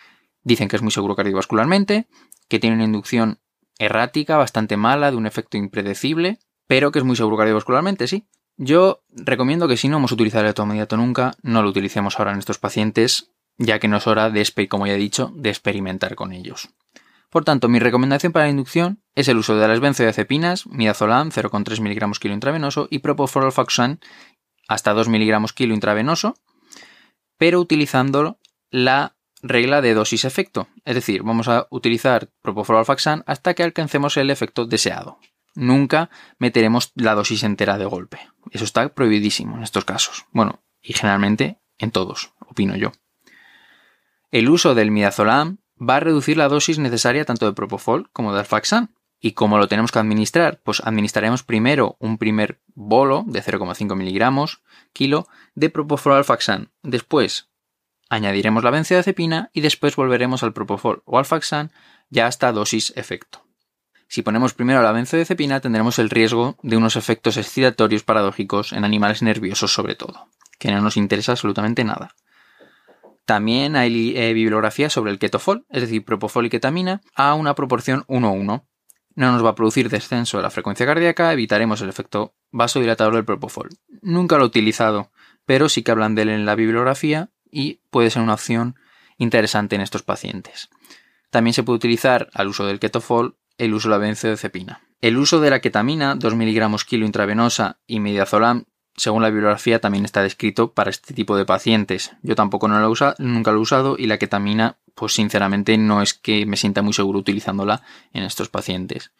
Dicen 0.43 0.69
que 0.69 0.77
es 0.77 0.83
muy 0.83 0.93
seguro 0.93 1.17
cardiovascularmente, 1.17 2.07
que 2.49 2.59
tiene 2.59 2.77
una 2.77 2.85
inducción 2.85 3.41
errática, 3.79 4.37
bastante 4.37 4.77
mala, 4.77 5.11
de 5.11 5.17
un 5.17 5.27
efecto 5.27 5.57
impredecible, 5.57 6.39
pero 6.67 6.93
que 6.93 6.99
es 6.99 7.05
muy 7.05 7.17
seguro 7.17 7.37
cardiovascularmente, 7.37 8.07
sí. 8.07 8.27
Yo 8.57 9.03
recomiendo 9.09 9.67
que 9.67 9.77
si 9.77 9.89
no 9.89 9.97
hemos 9.97 10.13
utilizado 10.13 10.45
el 10.45 10.51
etomidato 10.51 10.97
nunca, 10.97 11.35
no 11.43 11.63
lo 11.63 11.71
utilicemos 11.71 12.19
ahora 12.19 12.33
en 12.33 12.39
estos 12.39 12.59
pacientes, 12.59 13.34
ya 13.59 13.79
que 13.79 13.89
no 13.89 13.99
es 13.99 14.07
hora 14.07 14.31
de, 14.31 14.69
como 14.69 14.87
ya 14.87 14.95
he 14.95 14.99
dicho, 14.99 15.33
de 15.35 15.51
experimentar 15.51 16.15
con 16.15 16.33
ellos. 16.33 16.71
Por 17.31 17.45
tanto, 17.45 17.69
mi 17.69 17.81
recomendación 17.81 18.33
para 18.33 18.45
la 18.45 18.53
inducción 18.53 19.03
es 19.15 19.27
el 19.29 19.39
uso 19.39 19.57
de 19.57 19.67
las 19.67 19.81
benzodiazepinas, 19.81 20.67
midazolam 20.69 21.31
0,3 21.31 21.81
mg 21.81 22.19
kilo 22.19 22.33
intravenoso 22.33 22.87
y 22.91 23.01
propofol 23.01 23.51
hasta 24.69 24.93
2 24.93 25.09
mg 25.09 25.53
kilo 25.53 25.75
intravenoso, 25.75 26.37
pero 27.37 27.61
utilizando 27.61 28.39
la 28.71 29.17
regla 29.43 29.83
de 29.83 29.95
dosis-efecto, 29.95 30.69
es 30.85 30.95
decir, 30.95 31.23
vamos 31.23 31.49
a 31.49 31.67
utilizar 31.71 32.31
propofol 32.41 32.85
hasta 33.27 33.55
que 33.55 33.63
alcancemos 33.63 34.17
el 34.17 34.31
efecto 34.31 34.65
deseado. 34.65 35.19
Nunca 35.55 36.11
meteremos 36.39 36.93
la 36.95 37.15
dosis 37.15 37.43
entera 37.43 37.79
de 37.79 37.85
golpe. 37.85 38.21
Eso 38.51 38.65
está 38.65 38.89
prohibidísimo 38.89 39.57
en 39.57 39.63
estos 39.63 39.85
casos. 39.85 40.27
Bueno, 40.33 40.63
y 40.83 40.95
generalmente 40.95 41.59
en 41.79 41.91
todos, 41.91 42.33
opino 42.49 42.77
yo. 42.77 42.93
El 44.35 44.49
uso 44.49 44.75
del 44.75 44.91
midazolam 44.91 45.59
va 45.81 45.95
a 45.95 46.01
reducir 46.01 46.37
la 46.37 46.49
dosis 46.49 46.81
necesaria 46.81 47.25
tanto 47.25 47.47
de 47.47 47.53
propofol 47.53 48.11
como 48.11 48.33
de 48.33 48.41
alfaxan. 48.41 48.93
¿Y 49.21 49.35
cómo 49.35 49.59
lo 49.59 49.69
tenemos 49.69 49.93
que 49.93 50.01
administrar? 50.01 50.61
Pues 50.65 50.83
administraremos 50.85 51.45
primero 51.45 51.95
un 52.01 52.19
primer 52.19 52.61
bolo 52.75 53.23
de 53.29 53.41
0,5 53.41 53.95
miligramos 53.95 54.65
kilo 54.93 55.29
de 55.55 55.71
propofol 55.71 56.15
alfaxan. 56.15 56.73
Después 56.83 57.49
añadiremos 58.09 58.65
la 58.65 58.73
benzodiazepina 58.73 59.51
y 59.53 59.61
después 59.61 59.95
volveremos 59.95 60.43
al 60.43 60.53
propofol 60.53 61.05
o 61.05 61.17
alfaxan 61.19 61.71
ya 62.11 62.27
hasta 62.27 62.51
dosis 62.51 62.93
efecto. 62.97 63.47
Si 64.09 64.23
ponemos 64.23 64.53
primero 64.53 64.83
la 64.83 64.91
benzodiazepina 64.91 65.61
tendremos 65.61 66.01
el 66.01 66.11
riesgo 66.11 66.59
de 66.61 66.77
unos 66.77 66.97
efectos 66.97 67.37
excitatorios 67.37 68.03
paradójicos 68.03 68.73
en 68.73 68.85
animales 68.85 69.23
nerviosos 69.23 69.73
sobre 69.73 69.95
todo, 69.95 70.27
que 70.59 70.73
no 70.73 70.81
nos 70.81 70.97
interesa 70.97 71.31
absolutamente 71.31 71.85
nada. 71.85 72.17
También 73.25 73.77
hay 73.77 74.17
eh, 74.17 74.33
bibliografía 74.35 74.91
sobre 74.91 75.11
el 75.11 75.19
ketofol, 75.19 75.67
es 75.71 75.83
decir, 75.83 76.05
propofol 76.05 76.47
y 76.47 76.51
ketamina, 76.51 77.01
a 77.15 77.35
una 77.35 77.55
proporción 77.55 78.05
1-1. 78.07 78.65
No 79.17 79.33
nos 79.33 79.45
va 79.45 79.51
a 79.51 79.55
producir 79.55 79.89
descenso 79.89 80.37
de 80.37 80.43
la 80.43 80.51
frecuencia 80.51 80.85
cardíaca, 80.85 81.33
evitaremos 81.33 81.81
el 81.81 81.89
efecto 81.89 82.35
vasodilatador 82.51 83.15
del 83.15 83.25
propofol. 83.25 83.71
Nunca 84.03 84.37
lo 84.37 84.45
he 84.45 84.49
utilizado, 84.49 85.11
pero 85.47 85.69
sí 85.69 85.83
que 85.83 85.93
hablan 85.93 86.15
de 86.15 86.23
él 86.23 86.29
en 86.31 86.45
la 86.45 86.55
bibliografía 86.55 87.31
y 87.51 87.81
puede 87.91 88.11
ser 88.11 88.23
una 88.23 88.35
opción 88.35 88.77
interesante 89.17 89.77
en 89.77 89.83
estos 89.83 90.03
pacientes. 90.03 90.69
También 91.31 91.55
se 91.55 91.63
puede 91.63 91.77
utilizar 91.77 92.29
al 92.35 92.49
uso 92.49 92.67
del 92.67 92.81
ketofol 92.81 93.39
el 93.57 93.73
uso 93.73 93.89
de 93.89 93.95
la 93.95 93.99
benzodiazepina. 93.99 94.83
El 95.01 95.17
uso 95.17 95.41
de 95.41 95.51
la 95.51 95.61
ketamina, 95.61 96.15
2 96.15 96.35
miligramos 96.35 96.85
kilo 96.85 97.07
intravenosa 97.07 97.79
y 97.87 98.01
midazolam 98.01 98.65
según 98.97 99.23
la 99.23 99.31
bibliografía, 99.31 99.81
también 99.81 100.05
está 100.05 100.23
descrito 100.23 100.73
para 100.73 100.91
este 100.91 101.15
tipo 101.15 101.37
de 101.37 101.45
pacientes. 101.45 102.13
Yo 102.23 102.35
tampoco 102.35 102.69
no 102.69 102.79
lo 102.79 102.95
nunca 103.19 103.51
lo 103.53 103.59
he 103.59 103.61
usado 103.61 103.97
y 103.99 104.07
la 104.07 104.19
ketamina, 104.19 104.77
pues 104.95 105.15
sinceramente 105.15 105.77
no 105.79 106.03
es 106.03 106.15
que 106.15 106.47
me 106.47 106.57
sienta 106.57 106.83
muy 106.83 106.93
seguro 106.93 107.19
utilizándola 107.19 107.83
en 108.13 108.23
estos 108.25 108.49
pacientes. 108.49 109.11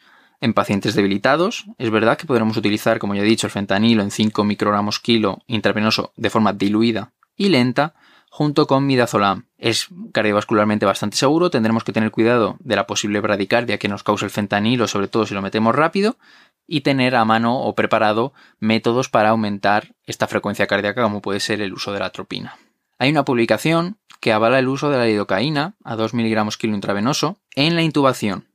En 0.41 0.53
pacientes 0.53 0.95
debilitados, 0.95 1.67
es 1.79 1.91
verdad 1.91 2.19
que 2.19 2.27
podremos 2.27 2.57
utilizar, 2.57 2.99
como 2.99 3.15
ya 3.15 3.23
he 3.23 3.25
dicho, 3.25 3.47
el 3.47 3.53
fentanilo 3.53 4.03
en 4.03 4.11
5 4.11 4.45
microgramos 4.45 5.01
kilo 5.01 5.43
intravenoso 5.47 6.13
de 6.17 6.31
forma 6.31 6.53
diluida 6.53 7.13
y 7.37 7.49
lenta, 7.49 7.95
junto 8.31 8.67
con 8.67 8.85
midazolam. 8.85 9.47
es 9.59 9.87
cardiovascularmente 10.13 10.85
bastante 10.85 11.17
seguro, 11.17 11.51
tendremos 11.51 11.85
que 11.85 11.93
tener 11.93 12.11
cuidado 12.11 12.57
de 12.59 12.77
la 12.77 12.87
posible 12.87 13.21
bradicardia 13.21 13.79
que 13.79 13.89
nos 13.89 14.03
causa 14.03 14.25
el 14.25 14.33
fentanilo, 14.33 14.89
sobre 14.89 15.09
todo 15.09 15.25
si 15.25 15.35
lo 15.35 15.41
metemos 15.41 15.75
rápido, 15.75 16.17
y 16.67 16.81
tener 16.81 17.15
a 17.17 17.25
mano 17.25 17.61
o 17.61 17.75
preparado 17.75 18.33
métodos 18.59 19.09
para 19.09 19.31
aumentar 19.31 19.95
esta 20.07 20.27
frecuencia 20.27 20.67
cardíaca 20.67 21.03
como 21.03 21.23
puede 21.23 21.41
ser 21.41 21.61
el 21.61 21.73
uso 21.73 21.93
de 21.93 22.01
la 22.01 22.07
atropina. 22.07 22.57
Hay 22.99 23.11
una 23.11 23.25
publicación 23.25 23.99
que 24.21 24.33
avala 24.33 24.59
el 24.59 24.69
uso 24.69 24.91
de 24.91 24.99
la 24.99 25.05
lidocaína 25.05 25.75
a 25.85 25.97
2 25.97 26.15
miligramos 26.15 26.57
kilo 26.57 26.75
intravenoso 26.75 27.39
en 27.55 27.75
la 27.75 27.83
intubación, 27.83 28.49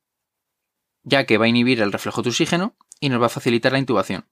ya 1.04 1.26
que 1.26 1.38
va 1.38 1.46
a 1.46 1.50
inhibir 1.50 1.82
el 1.82 1.92
reflejo 1.92 2.22
de 2.22 2.30
oxígeno 2.30 2.74
y 3.00 3.10
nos 3.10 3.22
va 3.22 3.28
a 3.28 3.30
facilitar 3.30 3.72
la 3.72 3.80
intubación. 3.80 4.26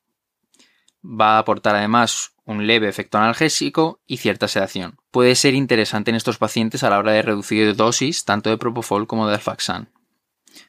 Va 1.03 1.35
a 1.35 1.39
aportar 1.39 1.75
además 1.75 2.33
un 2.43 2.65
leve 2.65 2.89
efecto 2.89 3.17
analgésico 3.17 3.99
y 4.07 4.17
cierta 4.17 4.47
sedación. 4.47 4.97
Puede 5.11 5.35
ser 5.35 5.53
interesante 5.53 6.09
en 6.09 6.15
estos 6.15 6.37
pacientes 6.37 6.83
a 6.83 6.89
la 6.89 6.97
hora 6.97 7.11
de 7.11 7.21
reducir 7.21 7.75
dosis 7.75 8.25
tanto 8.25 8.49
de 8.49 8.57
propofol 8.57 9.05
como 9.05 9.27
de 9.27 9.35
alfaxan. 9.35 9.89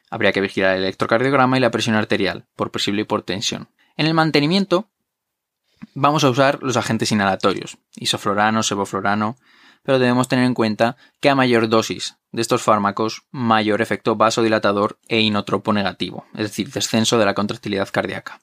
Habría 0.09 0.31
que 0.31 0.41
vigilar 0.41 0.75
el 0.75 0.83
electrocardiograma 0.83 1.57
y 1.57 1.61
la 1.61 1.71
presión 1.71 1.95
arterial 1.95 2.45
por 2.55 2.71
posible 2.71 3.03
hipertensión. 3.03 3.69
En 3.95 4.07
el 4.07 4.13
mantenimiento 4.13 4.89
vamos 5.93 6.23
a 6.23 6.29
usar 6.29 6.59
los 6.61 6.77
agentes 6.77 7.11
inhalatorios, 7.11 7.77
isoflorano, 7.95 8.63
sevoflorano, 8.63 9.37
pero 9.83 9.99
debemos 9.99 10.27
tener 10.27 10.45
en 10.45 10.53
cuenta 10.53 10.97
que 11.19 11.29
a 11.29 11.35
mayor 11.35 11.69
dosis 11.69 12.17
de 12.31 12.41
estos 12.41 12.61
fármacos, 12.61 13.23
mayor 13.31 13.81
efecto 13.81 14.15
vasodilatador 14.15 14.99
e 15.07 15.21
inotropo 15.21 15.73
negativo, 15.73 16.25
es 16.33 16.41
decir, 16.41 16.69
descenso 16.69 17.17
de 17.17 17.25
la 17.25 17.33
contractilidad 17.33 17.89
cardíaca. 17.89 18.39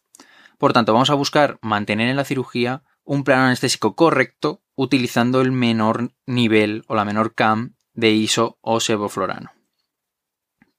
Por 0.59 0.73
tanto, 0.73 0.93
vamos 0.93 1.11
a 1.11 1.15
buscar 1.15 1.59
mantener 1.61 2.09
en 2.09 2.17
la 2.17 2.25
cirugía 2.25 2.83
un 3.05 3.23
plano 3.23 3.45
anestésico 3.45 3.95
correcto 3.95 4.63
utilizando 4.75 5.41
el 5.41 5.53
menor 5.53 6.13
nivel 6.27 6.85
o 6.89 6.95
la 6.95 7.05
menor 7.05 7.35
CAM 7.35 7.75
de 7.95 8.11
ISO 8.11 8.59
o 8.61 8.81
sevoflorano. 8.81 9.56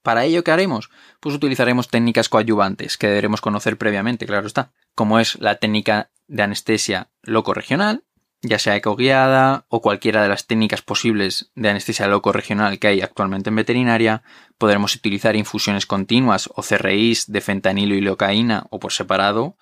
Para 0.08 0.24
ello, 0.24 0.42
¿qué 0.42 0.52
haremos? 0.52 0.88
Pues 1.20 1.34
utilizaremos 1.34 1.88
técnicas 1.88 2.30
coadyuvantes 2.30 2.96
que 2.96 3.08
deberemos 3.08 3.42
conocer 3.42 3.76
previamente, 3.76 4.24
claro 4.24 4.46
está, 4.46 4.72
como 4.94 5.20
es 5.20 5.38
la 5.38 5.56
técnica 5.56 6.08
de 6.28 6.44
anestesia 6.44 7.10
loco-regional, 7.20 8.04
ya 8.40 8.58
sea 8.58 8.74
ecoguiada 8.74 9.66
o 9.68 9.82
cualquiera 9.82 10.22
de 10.22 10.28
las 10.30 10.46
técnicas 10.46 10.80
posibles 10.80 11.52
de 11.56 11.68
anestesia 11.68 12.08
loco-regional 12.08 12.78
que 12.78 12.86
hay 12.86 13.02
actualmente 13.02 13.50
en 13.50 13.56
veterinaria, 13.56 14.22
podremos 14.56 14.94
utilizar 14.96 15.36
infusiones 15.36 15.84
continuas 15.84 16.48
o 16.54 16.62
CRIs 16.62 17.30
de 17.30 17.42
fentanilo 17.42 17.94
y 17.94 18.00
locaína 18.00 18.64
o 18.70 18.78
por 18.78 18.94
separado, 18.94 19.58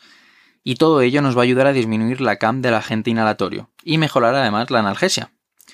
y 0.63 0.77
todo 0.77 1.01
ello 1.01 1.23
nos 1.23 1.37
va 1.37 1.41
a 1.41 1.43
ayudar 1.43 1.67
a 1.67 1.73
disminuir 1.73 2.21
la 2.21 2.37
CAM 2.37 2.63
del 2.63 2.75
agente 2.75 3.11
inhalatorio 3.11 3.73
y 3.83 3.99
mejorar 3.99 4.37
además 4.37 4.71
la 4.71 4.79
analgesia. 4.79 5.33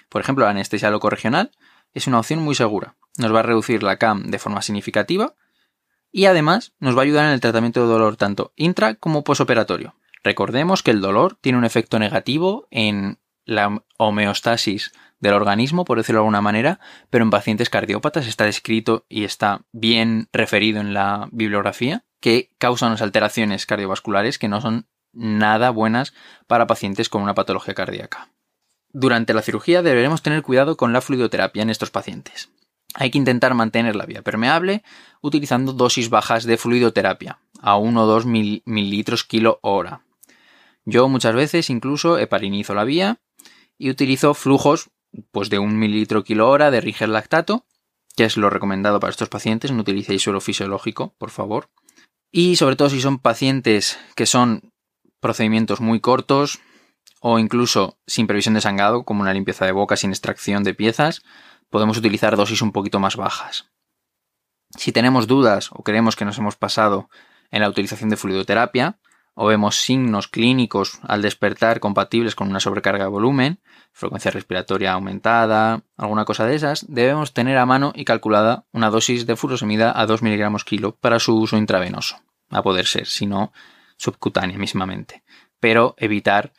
Por 0.08 0.22
ejemplo, 0.22 0.46
la 0.46 0.52
anestesia 0.52 0.90
locorregional 0.90 1.50
es 1.94 2.06
una 2.06 2.18
opción 2.18 2.40
muy 2.40 2.54
segura. 2.54 2.96
Nos 3.18 3.34
va 3.34 3.40
a 3.40 3.44
reducir 3.44 3.82
la 3.82 3.98
CAM 3.98 4.30
de 4.30 4.38
forma 4.38 4.62
significativa 4.62 5.34
y 6.10 6.26
además 6.26 6.72
nos 6.78 6.96
va 6.96 7.00
a 7.00 7.04
ayudar 7.04 7.26
en 7.26 7.32
el 7.32 7.40
tratamiento 7.40 7.80
de 7.80 7.92
dolor 7.92 8.16
tanto 8.16 8.52
intra 8.56 8.94
como 8.94 9.24
posoperatorio. 9.24 9.94
Recordemos 10.24 10.82
que 10.82 10.92
el 10.92 11.00
dolor 11.00 11.36
tiene 11.40 11.58
un 11.58 11.64
efecto 11.64 11.98
negativo 11.98 12.68
en 12.70 13.18
la 13.44 13.82
homeostasis 13.98 14.92
del 15.18 15.34
organismo, 15.34 15.84
por 15.84 15.98
decirlo 15.98 16.18
de 16.18 16.22
alguna 16.22 16.40
manera, 16.40 16.80
pero 17.10 17.24
en 17.24 17.30
pacientes 17.30 17.70
cardiópatas 17.70 18.26
está 18.26 18.44
descrito 18.44 19.04
y 19.08 19.24
está 19.24 19.62
bien 19.72 20.28
referido 20.32 20.80
en 20.80 20.94
la 20.94 21.28
bibliografía 21.32 22.04
que 22.20 22.50
causan 22.58 22.90
unas 22.90 23.02
alteraciones 23.02 23.66
cardiovasculares 23.66 24.38
que 24.38 24.48
no 24.48 24.60
son 24.60 24.86
nada 25.12 25.70
buenas 25.70 26.14
para 26.46 26.66
pacientes 26.66 27.08
con 27.08 27.22
una 27.22 27.34
patología 27.34 27.74
cardíaca. 27.74 28.30
Durante 28.92 29.32
la 29.32 29.42
cirugía 29.42 29.82
deberemos 29.82 30.22
tener 30.22 30.42
cuidado 30.42 30.76
con 30.76 30.92
la 30.92 31.00
fluidoterapia 31.00 31.62
en 31.62 31.70
estos 31.70 31.90
pacientes. 31.90 32.50
Hay 32.94 33.10
que 33.10 33.18
intentar 33.18 33.54
mantener 33.54 33.96
la 33.96 34.04
vía 34.04 34.22
permeable 34.22 34.82
utilizando 35.22 35.72
dosis 35.72 36.10
bajas 36.10 36.44
de 36.44 36.58
fluidoterapia, 36.58 37.38
a 37.60 37.76
1 37.76 38.02
o 38.02 38.06
2 38.06 38.26
mililitros 38.26 39.24
kilo 39.24 39.58
hora. 39.62 40.04
Yo 40.84 41.08
muchas 41.08 41.34
veces 41.34 41.70
incluso 41.70 42.18
heparinizo 42.18 42.74
la 42.74 42.84
vía 42.84 43.20
y 43.78 43.88
utilizo 43.88 44.34
flujos 44.34 44.90
pues 45.30 45.48
de 45.48 45.58
1 45.58 45.72
mililitro 45.72 46.24
kilo 46.24 46.50
hora 46.50 46.70
de 46.70 46.80
Riger 46.80 47.08
lactato, 47.08 47.64
que 48.14 48.24
es 48.24 48.36
lo 48.36 48.50
recomendado 48.50 49.00
para 49.00 49.10
estos 49.10 49.28
pacientes. 49.28 49.72
No 49.72 49.80
utilicéis 49.80 50.22
suelo 50.22 50.40
fisiológico, 50.40 51.14
por 51.16 51.30
favor. 51.30 51.70
Y 52.30 52.56
sobre 52.56 52.76
todo 52.76 52.90
si 52.90 53.00
son 53.00 53.18
pacientes 53.18 53.98
que 54.16 54.26
son 54.26 54.72
procedimientos 55.20 55.80
muy 55.80 56.00
cortos 56.00 56.60
o 57.22 57.38
incluso 57.38 57.98
sin 58.04 58.26
previsión 58.26 58.54
de 58.54 58.60
sangrado, 58.60 59.04
como 59.04 59.22
una 59.22 59.32
limpieza 59.32 59.64
de 59.64 59.70
boca 59.70 59.96
sin 59.96 60.10
extracción 60.10 60.64
de 60.64 60.74
piezas, 60.74 61.22
podemos 61.70 61.96
utilizar 61.96 62.36
dosis 62.36 62.62
un 62.62 62.72
poquito 62.72 62.98
más 62.98 63.14
bajas. 63.14 63.70
Si 64.76 64.90
tenemos 64.90 65.28
dudas 65.28 65.70
o 65.72 65.84
creemos 65.84 66.16
que 66.16 66.24
nos 66.24 66.36
hemos 66.38 66.56
pasado 66.56 67.08
en 67.52 67.62
la 67.62 67.68
utilización 67.68 68.10
de 68.10 68.16
fluidoterapia, 68.16 68.98
o 69.34 69.46
vemos 69.46 69.76
signos 69.76 70.26
clínicos 70.26 70.98
al 71.06 71.22
despertar 71.22 71.78
compatibles 71.78 72.34
con 72.34 72.48
una 72.48 72.58
sobrecarga 72.58 73.04
de 73.04 73.10
volumen, 73.10 73.60
frecuencia 73.92 74.32
respiratoria 74.32 74.92
aumentada, 74.92 75.84
alguna 75.96 76.24
cosa 76.24 76.44
de 76.44 76.56
esas, 76.56 76.84
debemos 76.88 77.32
tener 77.32 77.56
a 77.56 77.66
mano 77.66 77.92
y 77.94 78.04
calculada 78.04 78.66
una 78.72 78.90
dosis 78.90 79.26
de 79.26 79.36
furosemida 79.36 79.98
a 79.98 80.06
2 80.06 80.22
miligramos 80.22 80.64
kilo 80.64 80.96
para 80.96 81.20
su 81.20 81.36
uso 81.36 81.56
intravenoso, 81.56 82.16
a 82.50 82.62
poder 82.62 82.86
ser, 82.86 83.06
si 83.06 83.26
no 83.26 83.52
subcutánea 83.96 84.58
mismamente, 84.58 85.22
pero 85.60 85.94
evitar 85.98 86.52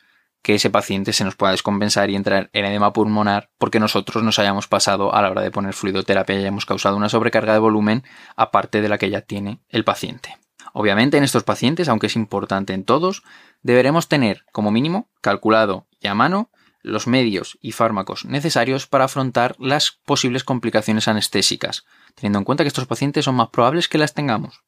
que 0.44 0.54
ese 0.54 0.68
paciente 0.68 1.14
se 1.14 1.24
nos 1.24 1.36
pueda 1.36 1.52
descompensar 1.52 2.10
y 2.10 2.16
entrar 2.16 2.50
en 2.52 2.66
edema 2.66 2.92
pulmonar 2.92 3.48
porque 3.56 3.80
nosotros 3.80 4.22
nos 4.22 4.38
hayamos 4.38 4.68
pasado 4.68 5.14
a 5.14 5.22
la 5.22 5.30
hora 5.30 5.40
de 5.40 5.50
poner 5.50 5.72
fluidoterapia 5.72 6.36
y 6.36 6.40
hayamos 6.40 6.66
causado 6.66 6.98
una 6.98 7.08
sobrecarga 7.08 7.54
de 7.54 7.60
volumen 7.60 8.04
aparte 8.36 8.82
de 8.82 8.90
la 8.90 8.98
que 8.98 9.08
ya 9.08 9.22
tiene 9.22 9.62
el 9.70 9.84
paciente. 9.84 10.36
Obviamente 10.74 11.16
en 11.16 11.24
estos 11.24 11.44
pacientes, 11.44 11.88
aunque 11.88 12.08
es 12.08 12.16
importante 12.16 12.74
en 12.74 12.84
todos, 12.84 13.22
deberemos 13.62 14.06
tener 14.06 14.44
como 14.52 14.70
mínimo 14.70 15.08
calculado 15.22 15.86
y 15.98 16.08
a 16.08 16.14
mano 16.14 16.50
los 16.82 17.06
medios 17.06 17.56
y 17.62 17.72
fármacos 17.72 18.26
necesarios 18.26 18.86
para 18.86 19.04
afrontar 19.04 19.56
las 19.58 19.92
posibles 20.04 20.44
complicaciones 20.44 21.08
anestésicas, 21.08 21.86
teniendo 22.16 22.38
en 22.38 22.44
cuenta 22.44 22.64
que 22.64 22.68
estos 22.68 22.86
pacientes 22.86 23.24
son 23.24 23.36
más 23.36 23.48
probables 23.48 23.88
que 23.88 23.96
las 23.96 24.12
tengamos. 24.12 24.62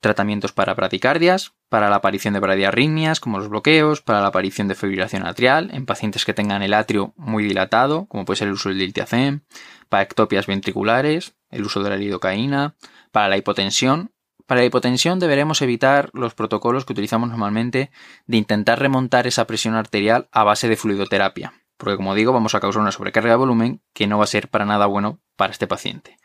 Tratamientos 0.00 0.52
para 0.52 0.74
bradicardias, 0.74 1.52
para 1.68 1.90
la 1.90 1.96
aparición 1.96 2.34
de 2.34 2.40
bradiarritmias, 2.40 3.20
como 3.20 3.38
los 3.38 3.48
bloqueos, 3.48 4.00
para 4.00 4.20
la 4.20 4.28
aparición 4.28 4.66
de 4.66 4.74
fibrilación 4.74 5.26
atrial, 5.26 5.70
en 5.72 5.86
pacientes 5.86 6.24
que 6.24 6.34
tengan 6.34 6.62
el 6.62 6.74
atrio 6.74 7.12
muy 7.16 7.44
dilatado, 7.44 8.06
como 8.06 8.24
puede 8.24 8.38
ser 8.38 8.48
el 8.48 8.54
uso 8.54 8.70
del 8.70 8.78
diltiazem, 8.78 9.40
para 9.88 10.02
ectopias 10.02 10.46
ventriculares, 10.46 11.34
el 11.50 11.64
uso 11.64 11.82
de 11.82 11.90
la 11.90 11.96
lidocaína, 11.96 12.76
para 13.12 13.28
la 13.28 13.36
hipotensión, 13.36 14.10
para 14.50 14.62
la 14.62 14.66
hipotensión 14.66 15.20
deberemos 15.20 15.62
evitar 15.62 16.10
los 16.12 16.34
protocolos 16.34 16.84
que 16.84 16.92
utilizamos 16.92 17.30
normalmente 17.30 17.92
de 18.26 18.36
intentar 18.36 18.80
remontar 18.80 19.28
esa 19.28 19.46
presión 19.46 19.76
arterial 19.76 20.28
a 20.32 20.42
base 20.42 20.68
de 20.68 20.76
fluidoterapia, 20.76 21.52
porque 21.76 21.96
como 21.96 22.16
digo 22.16 22.32
vamos 22.32 22.56
a 22.56 22.60
causar 22.60 22.82
una 22.82 22.90
sobrecarga 22.90 23.30
de 23.30 23.36
volumen 23.36 23.80
que 23.92 24.08
no 24.08 24.18
va 24.18 24.24
a 24.24 24.26
ser 24.26 24.48
para 24.48 24.64
nada 24.64 24.86
bueno 24.86 25.20
para 25.36 25.52
este 25.52 25.68
paciente. 25.68 26.16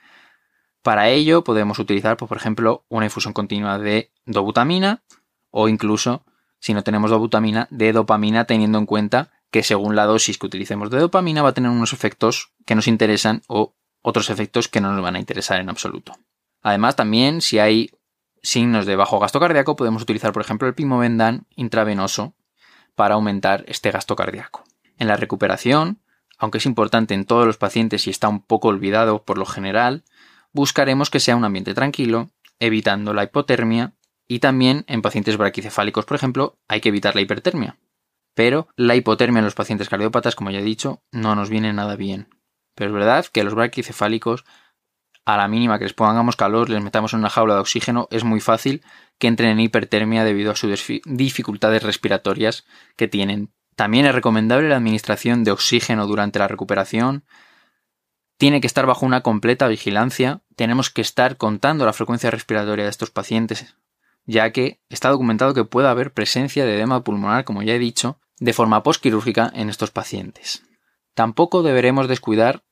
Para 0.85 1.09
ello 1.09 1.43
podemos 1.43 1.79
utilizar, 1.79 2.15
pues, 2.15 2.29
por 2.29 2.37
ejemplo, 2.37 2.85
una 2.89 3.05
infusión 3.05 3.33
continua 3.33 3.79
de 3.79 4.11
dobutamina 4.27 5.01
o 5.49 5.67
incluso, 5.67 6.27
si 6.59 6.75
no 6.75 6.83
tenemos 6.83 7.09
dobutamina, 7.09 7.67
de 7.71 7.91
dopamina 7.91 8.45
teniendo 8.45 8.77
en 8.77 8.85
cuenta 8.85 9.31
que 9.49 9.63
según 9.63 9.95
la 9.95 10.05
dosis 10.05 10.37
que 10.37 10.45
utilicemos 10.45 10.91
de 10.91 10.99
dopamina 10.99 11.41
va 11.41 11.49
a 11.49 11.53
tener 11.55 11.71
unos 11.71 11.91
efectos 11.91 12.53
que 12.67 12.75
nos 12.75 12.87
interesan 12.87 13.41
o 13.47 13.73
otros 14.03 14.29
efectos 14.29 14.67
que 14.67 14.79
no 14.79 14.93
nos 14.93 15.01
van 15.01 15.15
a 15.15 15.19
interesar 15.19 15.59
en 15.59 15.71
absoluto. 15.71 16.19
Además, 16.61 16.95
también 16.95 17.41
si 17.41 17.57
hay 17.57 17.89
signos 18.43 18.85
de 18.85 18.95
bajo 18.95 19.17
gasto 19.17 19.39
cardíaco, 19.39 19.75
podemos 19.75 20.03
utilizar, 20.03 20.33
por 20.33 20.43
ejemplo, 20.43 20.67
el 20.67 20.75
pimovendan 20.75 21.47
intravenoso 21.55 22.35
para 22.93 23.15
aumentar 23.15 23.65
este 23.67 23.89
gasto 23.89 24.15
cardíaco. 24.15 24.63
En 24.99 25.07
la 25.07 25.17
recuperación, 25.17 25.99
aunque 26.37 26.59
es 26.59 26.67
importante 26.67 27.15
en 27.15 27.25
todos 27.25 27.47
los 27.47 27.57
pacientes 27.57 28.05
y 28.05 28.11
está 28.11 28.27
un 28.27 28.43
poco 28.43 28.67
olvidado 28.67 29.23
por 29.23 29.39
lo 29.39 29.47
general, 29.47 30.03
buscaremos 30.55 31.09
que 31.09 31.19
sea 31.19 31.35
un 31.35 31.43
ambiente 31.43 31.73
tranquilo, 31.73 32.31
evitando 32.59 33.13
la 33.13 33.25
hipotermia 33.25 33.93
y 34.25 34.39
también 34.39 34.85
en 34.87 35.01
pacientes 35.01 35.35
braquicefálicos, 35.35 36.05
por 36.05 36.15
ejemplo, 36.15 36.57
hay 36.69 36.79
que 36.79 36.89
evitar 36.89 37.13
la 37.13 37.21
hipertermia. 37.21 37.77
Pero 38.33 38.69
la 38.77 38.95
hipotermia 38.95 39.39
en 39.39 39.45
los 39.45 39.53
pacientes 39.53 39.89
cardiópatas, 39.89 40.33
como 40.33 40.51
ya 40.51 40.59
he 40.59 40.63
dicho, 40.63 41.03
no 41.11 41.35
nos 41.35 41.49
viene 41.49 41.73
nada 41.73 41.97
bien. 41.97 42.29
Pero 42.73 42.89
es 42.89 42.93
verdad 42.93 43.25
que 43.25 43.43
los 43.43 43.53
braquicefálicos 43.53 44.45
a 45.25 45.35
la 45.37 45.47
mínima 45.49 45.77
que 45.77 45.85
les 45.85 45.93
pongamos 45.93 46.37
calor, 46.37 46.69
les 46.69 46.81
metamos 46.81 47.13
en 47.13 47.19
una 47.19 47.29
jaula 47.29 47.55
de 47.55 47.59
oxígeno, 47.59 48.07
es 48.09 48.23
muy 48.23 48.39
fácil 48.39 48.81
que 49.17 49.27
entren 49.27 49.49
en 49.49 49.59
hipertermia 49.59 50.23
debido 50.23 50.51
a 50.51 50.55
sus 50.55 50.71
dificultades 51.05 51.83
respiratorias 51.83 52.65
que 52.95 53.07
tienen. 53.09 53.51
También 53.75 54.05
es 54.05 54.15
recomendable 54.15 54.69
la 54.69 54.77
administración 54.77 55.43
de 55.43 55.51
oxígeno 55.51 56.07
durante 56.07 56.39
la 56.39 56.47
recuperación. 56.47 57.25
Tiene 58.37 58.61
que 58.61 58.67
estar 58.67 58.85
bajo 58.85 59.05
una 59.05 59.21
completa 59.21 59.67
vigilancia. 59.67 60.41
Tenemos 60.55 60.89
que 60.89 61.01
estar 61.01 61.37
contando 61.37 61.85
la 61.85 61.93
frecuencia 61.93 62.31
respiratoria 62.31 62.83
de 62.83 62.89
estos 62.91 63.11
pacientes, 63.11 63.75
ya 64.25 64.51
que 64.51 64.81
está 64.89 65.09
documentado 65.09 65.53
que 65.53 65.63
puede 65.63 65.87
haber 65.87 66.13
presencia 66.13 66.65
de 66.65 66.75
edema 66.75 67.03
pulmonar, 67.03 67.45
como 67.45 67.63
ya 67.63 67.73
he 67.73 67.79
dicho, 67.79 68.19
de 68.39 68.53
forma 68.53 68.83
postquirúrgica 68.83 69.51
en 69.53 69.69
estos 69.69 69.91
pacientes. 69.91 70.63
Tampoco 71.13 71.63
deberemos 71.63 72.07
descuidar 72.07 72.63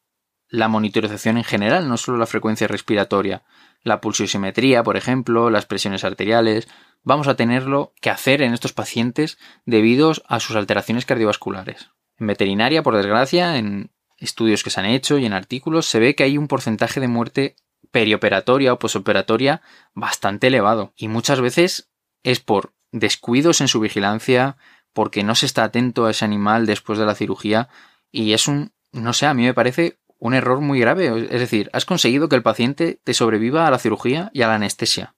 la 0.50 0.68
monitorización 0.68 1.38
en 1.38 1.44
general, 1.44 1.88
no 1.88 1.98
solo 1.98 2.18
la 2.18 2.28
frecuencia 2.28 2.68
respiratoria, 2.68 3.44
la 3.82 4.02
pulsiosimetría, 4.02 4.84
por 4.84 4.98
ejemplo, 4.98 5.50
las 5.50 5.66
presiones 5.66 6.04
arteriales, 6.04 6.68
vamos 7.04 7.28
a 7.28 7.36
tenerlo 7.36 7.94
que 8.02 8.10
hacer 8.10 8.42
en 8.42 8.54
estos 8.54 8.74
pacientes 8.74 9.38
debido 9.66 10.14
a 10.28 10.40
sus 10.40 10.56
alteraciones 10.56 11.06
cardiovasculares. 11.06 11.90
En 12.18 12.28
veterinaria, 12.28 12.84
por 12.84 12.96
desgracia, 12.96 13.58
en 13.58 13.92
estudios 14.24 14.64
que 14.64 14.70
se 14.70 14.80
han 14.80 14.86
hecho 14.86 15.18
y 15.18 15.26
en 15.26 15.34
artículos, 15.34 15.86
se 15.86 16.00
ve 16.00 16.16
que 16.16 16.24
hay 16.24 16.38
un 16.38 16.48
porcentaje 16.48 17.00
de 17.00 17.08
muerte 17.08 17.56
perioperatoria 17.92 18.74
o 18.74 18.80
posoperatoria 18.80 19.62
bastante 19.94 20.48
elevado. 20.48 20.94
Y 20.96 21.08
muchas 21.08 21.42
veces 21.42 21.90
es 22.24 22.40
por 22.40 22.74
descuidos 22.92 23.62
en 23.62 23.68
su 23.68 23.80
vigilancia, 23.80 24.58
porque 24.94 25.24
no 25.24 25.36
se 25.36 25.46
está 25.46 25.64
atento 25.64 26.06
a 26.06 26.12
ese 26.12 26.26
animal 26.26 26.66
después 26.66 27.00
de 27.00 27.06
la 27.06 27.16
cirugía. 27.16 27.70
Y 28.12 28.34
es 28.34 28.48
un, 28.48 28.72
no 28.92 29.14
sé, 29.14 29.26
a 29.26 29.34
mí 29.34 29.44
me 29.44 29.54
parece 29.54 30.00
un 30.20 30.34
error 30.34 30.62
muy 30.62 30.80
grave. 30.80 31.28
Es 31.30 31.40
decir, 31.40 31.70
has 31.74 31.86
conseguido 31.86 32.30
que 32.30 32.36
el 32.36 32.44
paciente 32.44 33.00
te 33.04 33.14
sobreviva 33.14 33.68
a 33.68 33.72
la 33.72 33.80
cirugía 33.80 34.32
y 34.34 34.42
a 34.42 34.48
la 34.48 34.56
anestesia. 34.56 35.16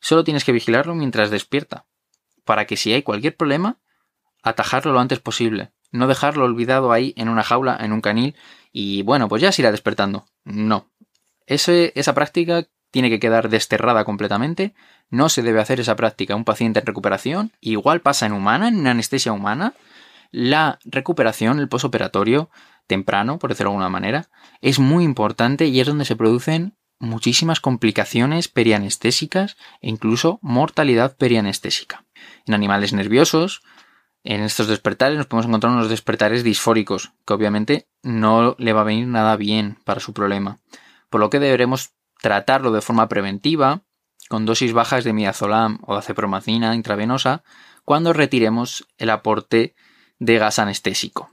Solo 0.00 0.24
tienes 0.24 0.44
que 0.44 0.52
vigilarlo 0.52 0.94
mientras 0.94 1.30
despierta, 1.30 1.86
para 2.44 2.66
que 2.66 2.76
si 2.76 2.92
hay 2.92 3.02
cualquier 3.02 3.36
problema, 3.36 3.78
atajarlo 4.42 4.92
lo 4.92 5.00
antes 5.00 5.20
posible. 5.20 5.72
No 5.90 6.06
dejarlo 6.06 6.44
olvidado 6.44 6.92
ahí 6.92 7.14
en 7.16 7.28
una 7.28 7.42
jaula, 7.42 7.76
en 7.80 7.92
un 7.92 8.00
canil, 8.00 8.36
y 8.72 9.02
bueno, 9.02 9.28
pues 9.28 9.42
ya 9.42 9.52
se 9.52 9.62
irá 9.62 9.70
despertando. 9.70 10.26
No. 10.44 10.90
esa 11.46 12.14
práctica 12.14 12.66
tiene 12.90 13.10
que 13.10 13.20
quedar 13.20 13.48
desterrada 13.48 14.04
completamente. 14.04 14.74
No 15.10 15.28
se 15.28 15.42
debe 15.42 15.60
hacer 15.60 15.80
esa 15.80 15.96
práctica 15.96 16.36
un 16.36 16.44
paciente 16.44 16.80
en 16.80 16.86
recuperación. 16.86 17.52
Igual 17.60 18.00
pasa 18.00 18.26
en 18.26 18.32
humana, 18.32 18.68
en 18.68 18.86
anestesia 18.86 19.32
humana. 19.32 19.74
La 20.30 20.78
recuperación, 20.84 21.58
el 21.58 21.68
posoperatorio, 21.68 22.50
temprano, 22.86 23.38
por 23.38 23.50
decirlo 23.50 23.70
de 23.70 23.74
alguna 23.74 23.88
manera, 23.88 24.28
es 24.60 24.78
muy 24.78 25.04
importante 25.04 25.66
y 25.66 25.80
es 25.80 25.86
donde 25.86 26.04
se 26.04 26.16
producen 26.16 26.76
muchísimas 26.98 27.60
complicaciones 27.60 28.48
perianestésicas 28.48 29.56
e 29.80 29.88
incluso 29.88 30.38
mortalidad 30.42 31.16
perianestésica. 31.16 32.04
En 32.46 32.54
animales 32.54 32.92
nerviosos, 32.92 33.62
en 34.24 34.42
estos 34.42 34.66
despertares 34.66 35.16
nos 35.16 35.26
podemos 35.26 35.46
encontrar 35.46 35.72
unos 35.72 35.88
despertares 35.88 36.44
disfóricos, 36.44 37.12
que 37.26 37.34
obviamente 37.34 37.88
no 38.02 38.56
le 38.58 38.72
va 38.72 38.82
a 38.82 38.84
venir 38.84 39.06
nada 39.06 39.36
bien 39.36 39.78
para 39.84 40.00
su 40.00 40.12
problema, 40.12 40.60
por 41.10 41.20
lo 41.20 41.30
que 41.30 41.38
deberemos 41.38 41.92
tratarlo 42.20 42.72
de 42.72 42.80
forma 42.80 43.08
preventiva, 43.08 43.82
con 44.28 44.44
dosis 44.44 44.72
bajas 44.72 45.04
de 45.04 45.12
midazolam 45.12 45.78
o 45.82 45.94
acepromacina 45.94 46.74
intravenosa, 46.74 47.42
cuando 47.84 48.12
retiremos 48.12 48.86
el 48.98 49.10
aporte 49.10 49.74
de 50.18 50.38
gas 50.38 50.58
anestésico. 50.58 51.30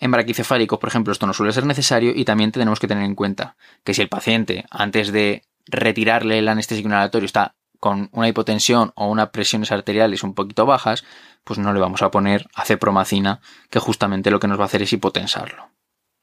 En 0.00 0.10
braquicefálicos, 0.10 0.78
por 0.78 0.88
ejemplo, 0.88 1.12
esto 1.12 1.26
no 1.26 1.34
suele 1.34 1.52
ser 1.52 1.66
necesario 1.66 2.12
y 2.14 2.24
también 2.24 2.50
tenemos 2.50 2.80
que 2.80 2.88
tener 2.88 3.04
en 3.04 3.14
cuenta 3.14 3.56
que 3.84 3.94
si 3.94 4.02
el 4.02 4.08
paciente, 4.08 4.64
antes 4.70 5.12
de 5.12 5.44
retirarle 5.66 6.38
el 6.38 6.48
anestésico 6.48 6.88
inhalatorio, 6.88 7.26
está 7.26 7.54
con 7.80 8.08
una 8.12 8.28
hipotensión 8.28 8.92
o 8.94 9.08
unas 9.08 9.30
presiones 9.30 9.72
arteriales 9.72 10.22
un 10.22 10.34
poquito 10.34 10.66
bajas, 10.66 11.04
pues 11.44 11.58
no 11.58 11.72
le 11.72 11.80
vamos 11.80 12.02
a 12.02 12.10
poner 12.10 12.48
acepromacina, 12.54 13.40
que 13.70 13.78
justamente 13.78 14.30
lo 14.30 14.40
que 14.40 14.48
nos 14.48 14.58
va 14.58 14.62
a 14.62 14.66
hacer 14.66 14.82
es 14.82 14.92
hipotensarlo. 14.92 15.70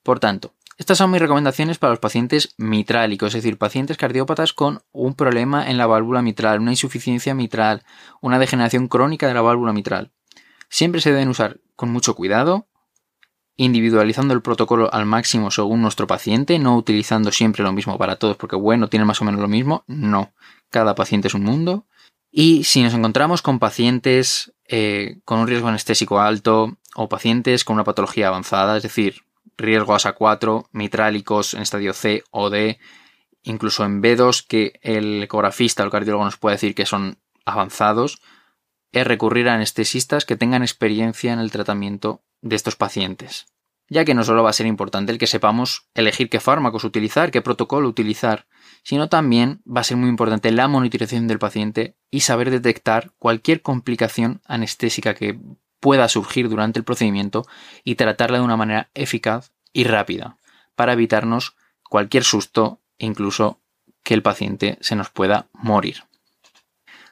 Por 0.04 0.20
tanto, 0.20 0.54
estas 0.78 0.98
son 0.98 1.12
mis 1.12 1.22
recomendaciones 1.22 1.78
para 1.78 1.92
los 1.92 2.00
pacientes 2.00 2.56
mitrálicos, 2.58 3.36
es 3.36 3.44
decir, 3.44 3.60
pacientes 3.60 3.98
cardiópatas 3.98 4.54
con 4.54 4.82
un 4.92 5.14
problema 5.14 5.70
en 5.70 5.78
la 5.78 5.86
válvula 5.86 6.24
mitral, 6.24 6.60
una 6.60 6.72
insuficiencia 6.72 7.36
mitral, 7.36 7.84
una 8.20 8.40
degeneración 8.40 8.88
crónica 8.88 9.28
de 9.28 9.36
la 9.36 9.42
válvula 9.42 9.74
mitral. 9.74 10.12
Siempre 10.70 11.02
se 11.02 11.12
deben 11.12 11.30
usar 11.30 11.60
con 11.76 11.92
mucho 11.92 12.16
cuidado, 12.16 12.68
individualizando 13.62 14.34
el 14.34 14.42
protocolo 14.42 14.92
al 14.92 15.06
máximo 15.06 15.52
según 15.52 15.84
nuestro 15.84 16.08
paciente, 16.08 16.58
no 16.58 16.76
utilizando 16.76 17.32
siempre 17.32 17.64
lo 17.64 17.72
mismo 17.72 17.96
para 18.00 18.16
todos, 18.16 18.36
porque 18.36 18.56
bueno, 18.56 18.88
tiene 18.88 19.06
más 19.06 19.22
o 19.22 19.26
menos 19.26 19.40
lo 19.40 19.48
mismo, 19.48 19.84
no, 19.86 20.34
cada 20.72 20.96
paciente 20.96 21.28
es 21.28 21.36
un 21.36 21.44
mundo. 21.44 21.86
Y 22.32 22.64
si 22.64 22.82
nos 22.82 22.96
encontramos 22.96 23.44
con 23.44 23.60
pacientes 23.60 24.52
eh, 24.68 25.20
con 25.26 25.40
un 25.40 25.48
riesgo 25.48 25.68
anestésico 25.68 26.20
alto 26.20 26.78
o 26.96 27.08
pacientes 27.08 27.64
con 27.64 27.76
una 27.76 27.84
patología 27.84 28.30
avanzada, 28.30 28.78
es 28.78 28.84
decir, 28.84 29.26
riesgo 29.58 29.94
ASA 29.94 30.14
4, 30.14 30.70
mitrálicos 30.72 31.54
en 31.54 31.62
estadio 31.62 31.94
C 31.94 32.24
o 32.32 32.50
D, 32.50 32.80
incluso 33.44 33.86
en 33.86 34.02
B2 34.02 34.44
que 34.48 34.80
el 34.82 35.22
ecografista 35.22 35.84
o 35.84 35.86
el 35.86 35.92
cardiólogo 35.92 36.26
nos 36.26 36.38
puede 36.38 36.56
decir 36.56 36.74
que 36.74 36.88
son 36.88 37.20
avanzados, 37.46 38.24
es 38.92 39.06
recurrir 39.06 39.50
a 39.50 39.54
anestesistas 39.54 40.26
que 40.26 40.36
tengan 40.36 40.64
experiencia 40.64 41.32
en 41.32 41.40
el 41.40 41.52
tratamiento 41.52 42.24
de 42.42 42.56
estos 42.56 42.76
pacientes, 42.76 43.48
ya 43.90 44.06
que 44.06 44.14
no 44.14 44.24
solo 44.24 44.44
va 44.44 44.50
a 44.50 44.54
ser 44.54 44.66
importante 44.66 45.12
el 45.12 45.18
que 45.18 45.28
sepamos 45.28 45.88
elegir 45.94 46.30
qué 46.30 46.40
fármacos 46.40 46.84
utilizar, 46.84 47.32
qué 47.32 47.42
protocolo 47.42 47.88
utilizar, 47.88 48.48
sino 48.84 49.10
también 49.10 49.62
va 49.66 49.82
a 49.82 49.86
ser 49.86 49.98
muy 49.98 50.10
importante 50.10 50.52
la 50.52 50.68
monitorización 50.68 51.28
del 51.28 51.40
paciente 51.40 51.96
y 52.10 52.22
saber 52.22 52.50
detectar 52.50 53.12
cualquier 53.20 53.62
complicación 53.62 54.42
anestésica 54.46 55.14
que 55.14 55.40
pueda 55.80 56.08
surgir 56.08 56.48
durante 56.48 56.80
el 56.80 56.86
procedimiento 56.86 57.46
y 57.84 57.96
tratarla 57.96 58.38
de 58.38 58.44
una 58.44 58.58
manera 58.58 58.90
eficaz 58.94 59.52
y 59.74 59.84
rápida 59.84 60.38
para 60.76 60.94
evitarnos 60.94 61.56
cualquier 61.90 62.24
susto 62.24 62.80
e 62.98 63.06
incluso 63.06 63.60
que 64.04 64.14
el 64.14 64.22
paciente 64.22 64.78
se 64.82 64.96
nos 64.96 65.10
pueda 65.10 65.48
morir. 65.54 66.04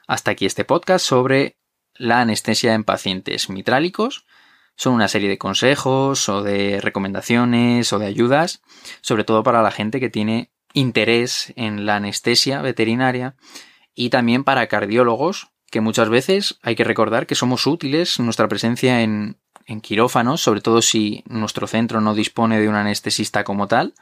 Hasta 0.06 0.30
aquí 0.30 0.46
este 0.46 0.64
podcast 0.64 1.04
sobre 1.04 1.56
la 1.94 2.20
anestesia 2.20 2.74
en 2.74 2.84
pacientes 2.84 3.48
mitrálicos 3.50 4.24
son 4.80 4.94
una 4.94 5.08
serie 5.08 5.28
de 5.28 5.36
consejos 5.36 6.30
o 6.30 6.42
de 6.42 6.80
recomendaciones 6.80 7.92
o 7.92 7.98
de 7.98 8.06
ayudas, 8.06 8.62
sobre 9.02 9.24
todo 9.24 9.42
para 9.42 9.60
la 9.60 9.72
gente 9.72 10.00
que 10.00 10.08
tiene 10.08 10.52
interés 10.72 11.52
en 11.56 11.84
la 11.84 11.96
anestesia 11.96 12.62
veterinaria 12.62 13.36
y 13.94 14.08
también 14.08 14.42
para 14.42 14.68
cardiólogos 14.68 15.48
que 15.70 15.82
muchas 15.82 16.08
veces 16.08 16.58
hay 16.62 16.76
que 16.76 16.84
recordar 16.84 17.26
que 17.26 17.34
somos 17.34 17.66
útiles 17.66 18.18
nuestra 18.20 18.48
presencia 18.48 19.02
en, 19.02 19.36
en 19.66 19.82
quirófanos, 19.82 20.40
sobre 20.40 20.62
todo 20.62 20.80
si 20.80 21.24
nuestro 21.26 21.66
centro 21.66 22.00
no 22.00 22.14
dispone 22.14 22.58
de 22.58 22.70
un 22.70 22.74
anestesista 22.74 23.44
como 23.44 23.68
tal. 23.68 23.92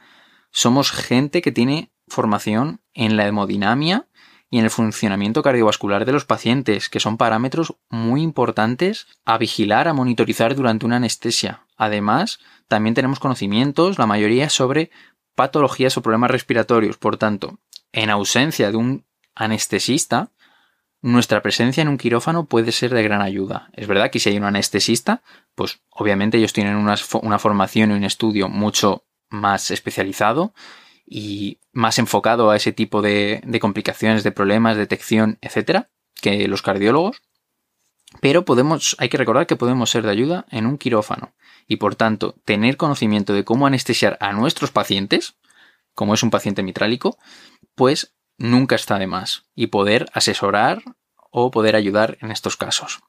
Somos 0.49 0.91
gente 0.91 1.41
que 1.41 1.51
tiene 1.51 1.91
formación 2.07 2.79
en 2.93 3.17
la 3.17 3.27
hemodinamia 3.27 4.07
y 4.49 4.57
en 4.57 4.65
el 4.65 4.71
funcionamiento 4.71 5.43
cardiovascular 5.43 6.05
de 6.05 6.11
los 6.11 6.25
pacientes, 6.25 6.89
que 6.89 6.99
son 6.99 7.17
parámetros 7.17 7.75
muy 7.89 8.21
importantes 8.21 9.07
a 9.25 9.37
vigilar, 9.37 9.87
a 9.87 9.93
monitorizar 9.93 10.55
durante 10.55 10.85
una 10.85 10.95
anestesia. 10.95 11.65
Además, 11.77 12.39
también 12.67 12.95
tenemos 12.95 13.19
conocimientos, 13.19 13.99
la 13.99 14.07
mayoría, 14.07 14.49
sobre 14.49 14.91
patologías 15.35 15.97
o 15.97 16.01
problemas 16.01 16.31
respiratorios. 16.31 16.97
Por 16.97 17.17
tanto, 17.17 17.59
en 17.91 18.09
ausencia 18.09 18.71
de 18.71 18.77
un 18.77 19.05
anestesista, 19.35 20.31
nuestra 21.01 21.41
presencia 21.41 21.81
en 21.81 21.87
un 21.87 21.97
quirófano 21.97 22.45
puede 22.45 22.71
ser 22.71 22.93
de 22.93 23.03
gran 23.03 23.21
ayuda. 23.21 23.69
Es 23.73 23.87
verdad 23.87 24.11
que 24.11 24.19
si 24.19 24.29
hay 24.29 24.37
un 24.37 24.43
anestesista, 24.43 25.21
pues 25.55 25.79
obviamente 25.89 26.37
ellos 26.37 26.53
tienen 26.53 26.75
una, 26.75 26.95
una 27.21 27.39
formación 27.39 27.91
y 27.91 27.93
un 27.93 28.03
estudio 28.03 28.49
mucho 28.49 29.05
más 29.29 29.71
especializado 29.71 30.53
y 31.11 31.59
más 31.71 31.97
enfocado 31.97 32.51
a 32.51 32.55
ese 32.55 32.71
tipo 32.71 33.01
de, 33.01 33.41
complicaciones, 33.59 34.23
de 34.23 34.31
problemas, 34.31 34.77
detección, 34.77 35.39
etcétera, 35.41 35.89
que 36.21 36.47
los 36.47 36.61
cardiólogos. 36.61 37.23
Pero 38.21 38.45
podemos, 38.45 38.95
hay 38.99 39.09
que 39.09 39.17
recordar 39.17 39.47
que 39.47 39.55
podemos 39.55 39.89
ser 39.89 40.03
de 40.03 40.11
ayuda 40.11 40.45
en 40.51 40.67
un 40.67 40.77
quirófano 40.77 41.33
y 41.67 41.77
por 41.77 41.95
tanto 41.95 42.35
tener 42.45 42.77
conocimiento 42.77 43.33
de 43.33 43.43
cómo 43.43 43.65
anestesiar 43.65 44.17
a 44.21 44.33
nuestros 44.33 44.71
pacientes, 44.71 45.35
como 45.95 46.13
es 46.13 46.21
un 46.21 46.29
paciente 46.29 46.61
mitrálico, 46.61 47.17
pues 47.73 48.13
nunca 48.37 48.75
está 48.75 48.99
de 48.99 49.07
más 49.07 49.45
y 49.55 49.67
poder 49.67 50.09
asesorar 50.13 50.83
o 51.31 51.49
poder 51.49 51.75
ayudar 51.75 52.17
en 52.21 52.31
estos 52.31 52.55
casos. 52.55 52.99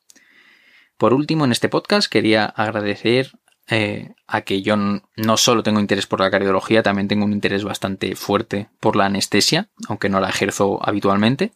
Por 0.97 1.15
último, 1.15 1.45
en 1.45 1.53
este 1.53 1.69
podcast 1.69 2.11
quería 2.11 2.45
agradecer 2.45 3.33
eh, 3.71 4.15
a 4.27 4.41
que 4.43 4.63
yo 4.63 4.77
no 4.77 5.37
solo 5.37 5.63
tengo 5.63 5.79
interés 5.79 6.07
por 6.07 6.21
la 6.21 6.31
cardiología, 6.31 6.83
también 6.83 7.07
tengo 7.07 7.25
un 7.25 7.33
interés 7.33 7.63
bastante 7.63 8.17
fuerte 8.17 8.69
por 8.81 8.97
la 8.97 9.07
anestesia, 9.07 9.71
aunque 9.89 10.09
no 10.09 10.21
la 10.21 10.29
ejerzo 10.29 10.81
habitualmente. 10.83 11.53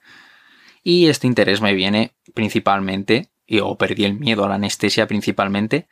Y 0.82 1.06
este 1.06 1.26
interés 1.26 1.60
me 1.60 1.74
viene 1.74 2.14
principalmente, 2.34 3.30
o 3.62 3.76
perdí 3.76 4.04
el 4.04 4.14
miedo 4.14 4.44
a 4.44 4.48
la 4.48 4.54
anestesia 4.54 5.08
principalmente, 5.08 5.88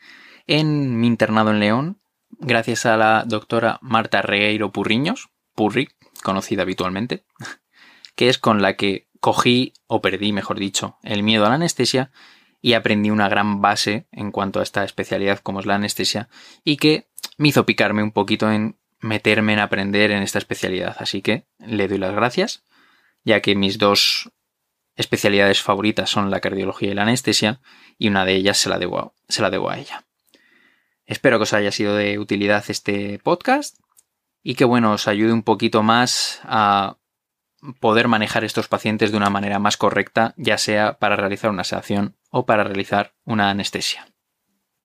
en 0.47 1.01
mi 1.01 1.09
internado 1.09 1.51
en 1.51 1.61
León, 1.61 2.01
gracias 2.39 2.87
a 2.87 2.97
la 2.97 3.25
doctora 3.27 3.79
Marta 3.83 4.23
Regueiro 4.23 4.71
Purriños, 4.71 5.31
Purri, 5.55 5.89
conocida 6.23 6.63
habitualmente, 6.63 7.25
que 8.15 8.29
es 8.29 8.39
con 8.39 8.63
la 8.63 8.77
que 8.77 9.09
cogí, 9.21 9.73
o 9.87 10.01
perdí, 10.01 10.33
mejor 10.33 10.59
dicho, 10.59 10.99
el 11.03 11.23
miedo 11.23 11.47
a 11.47 11.49
la 11.49 11.57
anestesia 11.57 12.13
y 12.63 12.75
aprendí 12.75 13.11
una 13.11 13.29
gran 13.29 13.61
base 13.61 14.07
en 14.13 14.31
cuanto 14.31 14.61
a 14.61 14.63
esta 14.63 14.85
especialidad 14.85 15.41
como 15.41 15.61
es 15.61 15.67
la 15.67 15.75
anestesia 15.75 16.29
y 16.65 16.77
que 16.77 17.09
me 17.37 17.49
hizo 17.49 17.67
picarme 17.67 18.05
un 18.05 18.13
poquito 18.13 18.51
en 18.51 18.77
meterme 19.01 19.53
en 19.53 19.59
aprender 19.59 20.13
en 20.13 20.23
esta 20.23 20.39
especialidad. 20.39 20.97
Así 21.01 21.21
que 21.23 21.45
le 21.59 21.89
doy 21.89 21.99
las 21.99 22.15
gracias, 22.15 22.63
ya 23.25 23.41
que 23.41 23.57
mis 23.57 23.79
dos 23.79 24.31
especialidades 24.95 25.61
favoritas 25.61 26.09
son 26.09 26.31
la 26.31 26.41
cardiología 26.41 26.93
y 26.93 26.95
la 26.95 27.03
anestesia 27.03 27.61
y 27.99 28.09
una 28.09 28.25
de 28.25 28.35
ellas 28.35 28.59
se 28.59 28.71
la 28.71 28.79
debo 28.79 28.99
a, 28.99 29.13
se 29.29 29.43
la 29.43 29.51
debo 29.51 29.69
a 29.69 29.79
ella. 29.79 30.05
Espero 31.05 31.39
que 31.39 31.43
os 31.43 31.53
haya 31.53 31.73
sido 31.73 31.97
de 31.97 32.21
utilidad 32.21 32.65
este 32.69 33.19
podcast 33.19 33.77
y 34.41 34.55
que 34.55 34.65
bueno, 34.65 34.93
os 34.93 35.09
ayude 35.09 35.33
un 35.33 35.43
poquito 35.43 35.83
más 35.83 36.41
a 36.45 36.97
poder 37.81 38.07
manejar 38.07 38.45
estos 38.45 38.69
pacientes 38.69 39.11
de 39.11 39.17
una 39.17 39.31
manera 39.31 39.59
más 39.59 39.77
correcta, 39.77 40.33
ya 40.37 40.59
sea 40.59 40.99
para 40.99 41.17
realizar 41.17 41.51
una 41.51 41.65
sedación 41.65 42.17
o 42.33 42.45
para 42.47 42.65
realizar 42.65 43.15
una 43.25 43.51
anestesia. 43.51 44.12